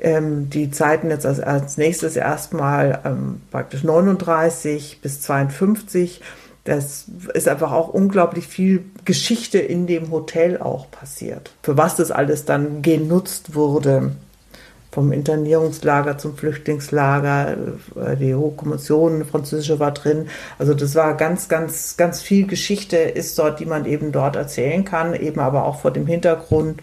[0.00, 6.20] Ähm, die Zeiten jetzt als, als nächstes erstmal ähm, praktisch 39 bis 52
[6.64, 11.52] das ist einfach auch unglaublich viel Geschichte in dem Hotel auch passiert.
[11.62, 14.12] Für was das alles dann genutzt wurde
[14.92, 17.56] vom Internierungslager zum Flüchtlingslager,
[17.96, 20.28] äh, die Hohe Kommission, französische war drin.
[20.58, 24.84] Also das war ganz, ganz, ganz viel Geschichte ist dort, die man eben dort erzählen
[24.84, 26.82] kann, eben aber auch vor dem Hintergrund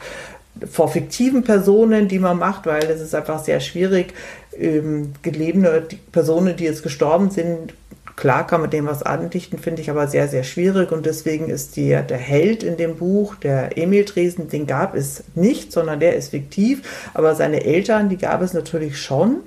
[0.69, 4.13] vor fiktiven Personen, die man macht, weil es ist einfach sehr schwierig,
[4.57, 7.73] ähm, gelebene Personen, die jetzt gestorben sind,
[8.17, 10.91] Klar kann man dem was andichten, finde ich aber sehr, sehr schwierig.
[10.91, 15.23] Und deswegen ist die, der Held in dem Buch, der Emil Dresen, den gab es
[15.35, 19.43] nicht, sondern der ist fiktiv, aber seine Eltern, die gab es natürlich schon.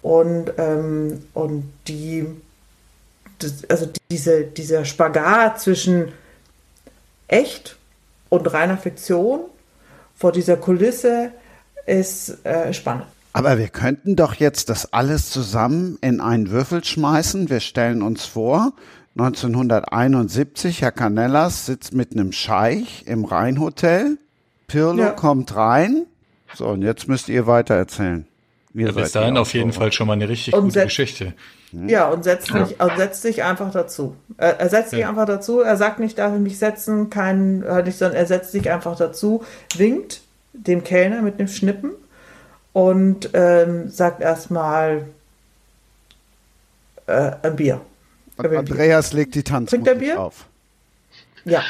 [0.00, 2.26] Und, ähm, und die,
[3.40, 6.12] das, also diese, dieser Spagat zwischen
[7.28, 7.76] echt
[8.30, 9.40] und reiner Fiktion
[10.16, 11.30] vor dieser Kulisse
[11.84, 13.06] ist äh, spannend.
[13.36, 17.50] Aber wir könnten doch jetzt das alles zusammen in einen Würfel schmeißen.
[17.50, 18.72] Wir stellen uns vor,
[19.18, 24.18] 1971, Herr Canellas sitzt mit einem Scheich im Rheinhotel.
[24.68, 25.10] Pirlo Ja.
[25.10, 26.06] kommt rein.
[26.54, 28.26] So, und jetzt müsst ihr weiter erzählen.
[28.72, 29.72] Ja, bis seid dahin auf jeden.
[29.72, 31.34] Fall schon mal eine richtig Und gute Geschichte.
[31.72, 34.14] Ja, und setzt, sich, und setzt sich einfach dazu.
[34.36, 35.08] Er, er setzt sich Ja.
[35.08, 35.60] einfach dazu.
[35.60, 38.96] Er sagt nicht, darf ich mich setzen, kein, äh, nicht, sondern er setzt sich einfach
[38.96, 39.42] dazu,
[39.76, 41.90] winkt dem Kellner mit dem Schnippen
[42.74, 45.06] und ähm, sagt erstmal
[47.06, 47.80] äh, ein Bier.
[48.36, 48.46] Und.
[48.54, 50.44] Andreas legt die Tanzmusik auf.
[51.44, 51.62] Ja.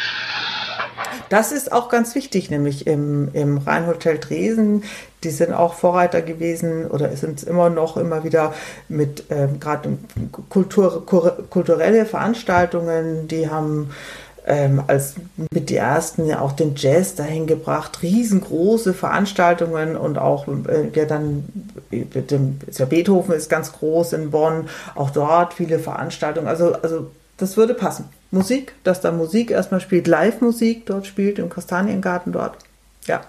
[1.28, 4.84] Das ist auch ganz wichtig, nämlich im, im Rheinhotel Dresden.
[5.24, 8.54] Die sind auch Vorreiter gewesen oder sind es immer noch immer wieder
[8.88, 9.98] mit ähm, gerade
[10.48, 13.28] Kultur, kulturelle Veranstaltungen.
[13.28, 13.90] Die haben
[14.46, 15.14] ähm, als
[15.52, 21.06] mit die ersten ja auch den Jazz dahin gebracht, riesengroße Veranstaltungen und auch äh, ja
[21.06, 21.44] dann
[21.90, 26.46] mit dem ist ja Beethoven ist ganz groß in Bonn, auch dort viele Veranstaltungen.
[26.46, 28.08] Also also das würde passen.
[28.30, 32.56] Musik, dass da Musik erstmal spielt, Live-Musik dort spielt im Kastaniengarten dort.
[33.06, 33.22] Ja.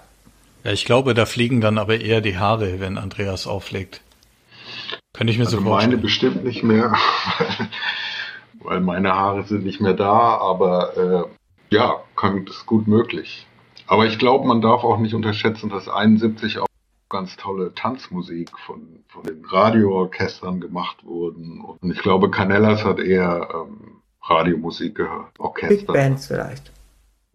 [0.64, 4.00] Ja, ich glaube, da fliegen dann aber eher die Haare, wenn Andreas auflegt.
[5.12, 6.02] Könnte ich mir Also so meine vorstellen.
[6.02, 6.92] bestimmt nicht mehr,
[8.66, 13.46] weil meine Haare sind nicht mehr da, aber äh, ja, kann, ist gut möglich.
[13.86, 16.66] Aber ich glaube, man darf auch nicht unterschätzen, dass 71 auch
[17.08, 21.60] ganz tolle Tanzmusik von, von den Radioorchestern gemacht wurden.
[21.60, 25.92] Und ich glaube, Canellas hat eher ähm, Radiomusik gehört, Big Orchester.
[25.92, 26.72] Bands vielleicht.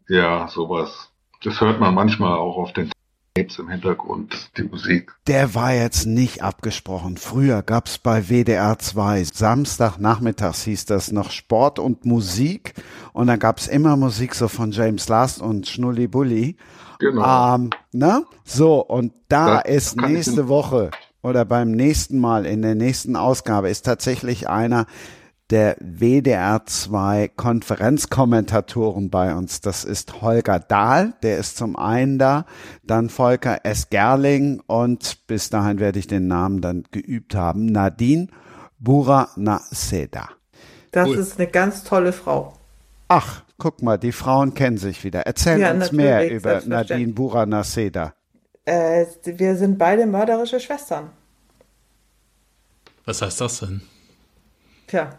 [0.10, 1.12] Ja, sowas.
[1.44, 2.92] Das hört man manchmal auch auf den
[3.34, 5.14] Tapes im Hintergrund, die Musik.
[5.26, 7.16] Der war jetzt nicht abgesprochen.
[7.16, 12.74] Früher gab's bei WDR 2, Samstagnachmittags hieß das noch Sport und Musik.
[13.14, 16.58] Und dann gab's immer Musik so von James Last und Schnulli Bulli.
[17.00, 17.56] Genau.
[17.56, 18.26] Ähm, ne?
[18.44, 20.92] So, und da Das ist nächste Woche
[21.24, 24.88] oder beim nächsten Mal in der nächsten Ausgabe ist tatsächlich einer
[25.52, 29.62] der WDR 2 Konferenzkommentatoren bei uns.
[29.62, 32.46] Das ist Holger Dahl, der ist zum einen da,
[32.84, 33.90] dann Volker S.
[33.90, 38.28] Gerling und bis dahin werde ich den Namen dann geübt haben, Nadine
[38.80, 40.30] Buranaseda.
[40.92, 41.18] Das Cool.
[41.18, 42.54] ist eine ganz tolle Frau.
[43.10, 45.22] Ach, guck mal, die Frauen kennen sich wieder.
[45.22, 46.62] Erzähl Ja, uns mehr über.
[46.66, 48.14] Nadine Buranaseda.
[48.66, 51.10] Äh, wir sind beide mörderische Schwestern.
[53.06, 53.82] Was heißt das denn?
[54.88, 55.18] Tja,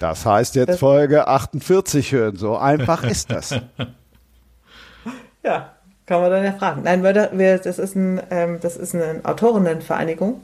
[0.00, 2.36] Das heißt jetzt Folge 48 hören.
[2.36, 3.50] So einfach ist das.
[5.42, 5.72] ja,
[6.06, 6.82] kann man dann ja fragen.
[6.84, 10.40] Nein, Mörder, wir, das, ist ein, ähm, das ist eine Autorinnenvereinigung,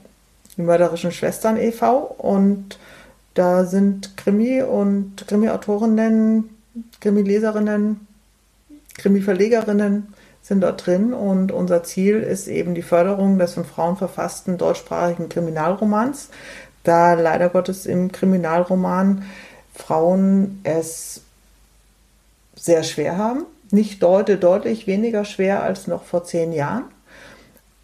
[0.57, 1.99] die Mörderischen Schwestern e.V.
[1.99, 2.79] Und
[3.35, 6.51] da sind Krimi- und Krimi-Autorinnen,
[7.01, 8.07] Krimi-Leserinnen,
[8.97, 11.13] Krimi-Verlegerinnen sind dort drin.
[11.13, 16.31] Und unser Ziel ist eben die Förderung des von Frauen verfassten deutschsprachigen Kriminalromans.
[16.89, 19.25] Da leider Gottes im Kriminalroman
[19.75, 21.21] Frauen es
[22.57, 23.45] sehr schwer haben.
[23.71, 26.85] Nicht deute, deutlich weniger schwer als noch vor zehn Jahren.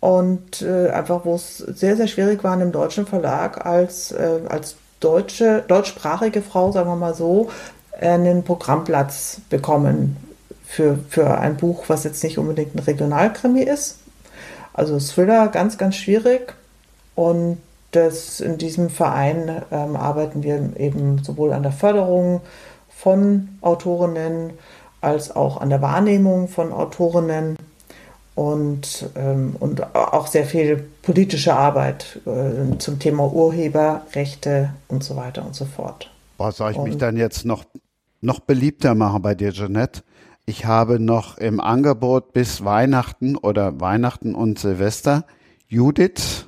[0.01, 4.76] Und äh, einfach, wo es sehr, sehr schwierig war, einem deutschen Verlag als, äh, als
[5.01, 7.51] deutsche, deutschsprachige Frau, sagen wir mal so,
[8.01, 10.16] einen Programmplatz bekommen
[10.66, 13.98] für, für ein Buch, was jetzt nicht unbedingt ein Regionalkrimi ist.
[14.72, 16.55] Also Thriller, ganz, ganz schwierig.
[17.14, 17.59] Und
[17.97, 22.41] das, in diesem Verein ähm, arbeiten wir eben sowohl an der Förderung
[22.89, 24.53] von Autorinnen
[25.01, 27.57] als auch an der Wahrnehmung von Autorinnen
[28.35, 35.45] und, ähm, und auch sehr viel politische Arbeit äh, zum Thema Urheberrechte und so weiter
[35.45, 36.11] und so fort.
[36.39, 37.65] Boah, soll ich mich Und- dann jetzt noch,
[38.21, 40.03] noch beliebter machen bei dir, Jeanette?
[40.47, 45.25] Ich habe noch im Angebot bis Weihnachten oder Weihnachten und Silvester
[45.69, 46.47] Judith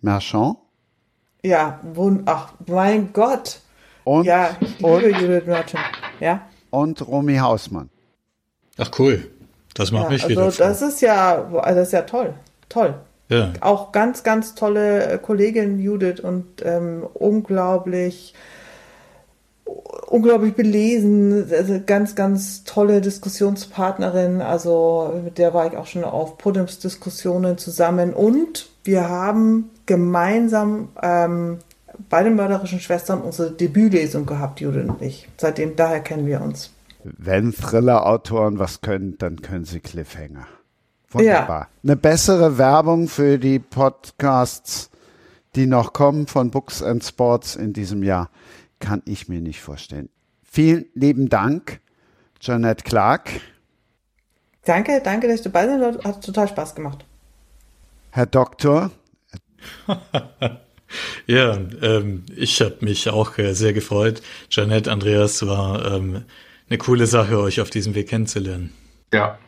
[0.00, 0.56] Merchant
[1.42, 1.80] Ja,
[2.26, 3.60] ach mein Gott.
[4.04, 5.84] und, ja, ich und, liebe Judith Merchant.
[6.20, 7.90] Ja, und Romy Hausmann.
[8.78, 9.26] Ach cool.
[9.74, 10.64] Das macht ja mich also wieder froh.
[10.64, 12.34] das ist ja, also das ist ja toll,
[12.68, 12.94] toll.
[13.28, 13.52] ja.
[13.60, 18.34] auch ganz, ganz tolle äh, Kollegin Judith und ähm, unglaublich,
[20.08, 24.42] unglaublich belesen, also ganz, ganz tolle Diskussionspartnerin.
[24.42, 31.58] Also mit der war ich auch schon auf Podiumsdiskussionen zusammen und wir haben gemeinsam ähm,
[32.08, 35.28] bei den mörderischen Schwestern unsere Debütlesung gehabt, Judith und ich.
[35.36, 36.70] Seitdem, daher kennen wir uns.
[37.02, 40.46] Wenn Thriller-Autoren was können, dann können sie Cliffhanger.
[41.10, 41.66] Wunderbar.
[41.82, 44.90] Eine bessere Werbung für die Podcasts,
[45.56, 48.30] die noch kommen von Books and Sports in diesem Jahr,
[48.78, 50.08] kann ich mir nicht vorstellen.
[50.44, 51.80] Vielen lieben Dank,
[52.38, 53.28] Jeanette Clark,
[54.64, 56.04] Danke, danke, dass du dabei bist.
[56.04, 57.04] Hat total Spaß gemacht.
[58.10, 58.90] Herr Doktor.
[61.26, 64.22] Ja, ähm, ich habe mich auch äh, sehr gefreut.
[64.50, 66.24] Janet, Andreas, war ähm,
[66.68, 68.72] eine coole Sache, euch auf diesem Weg kennenzulernen.
[69.12, 69.38] Ja,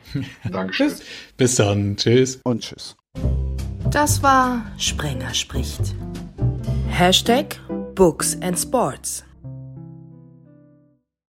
[0.50, 0.92] danke schön.
[1.36, 2.40] Bis dann, tschüss.
[2.44, 2.96] Und tschüss.
[3.90, 5.94] Das war Sprenger spricht.
[6.88, 7.60] Hashtag
[7.94, 9.24] Books and Sports.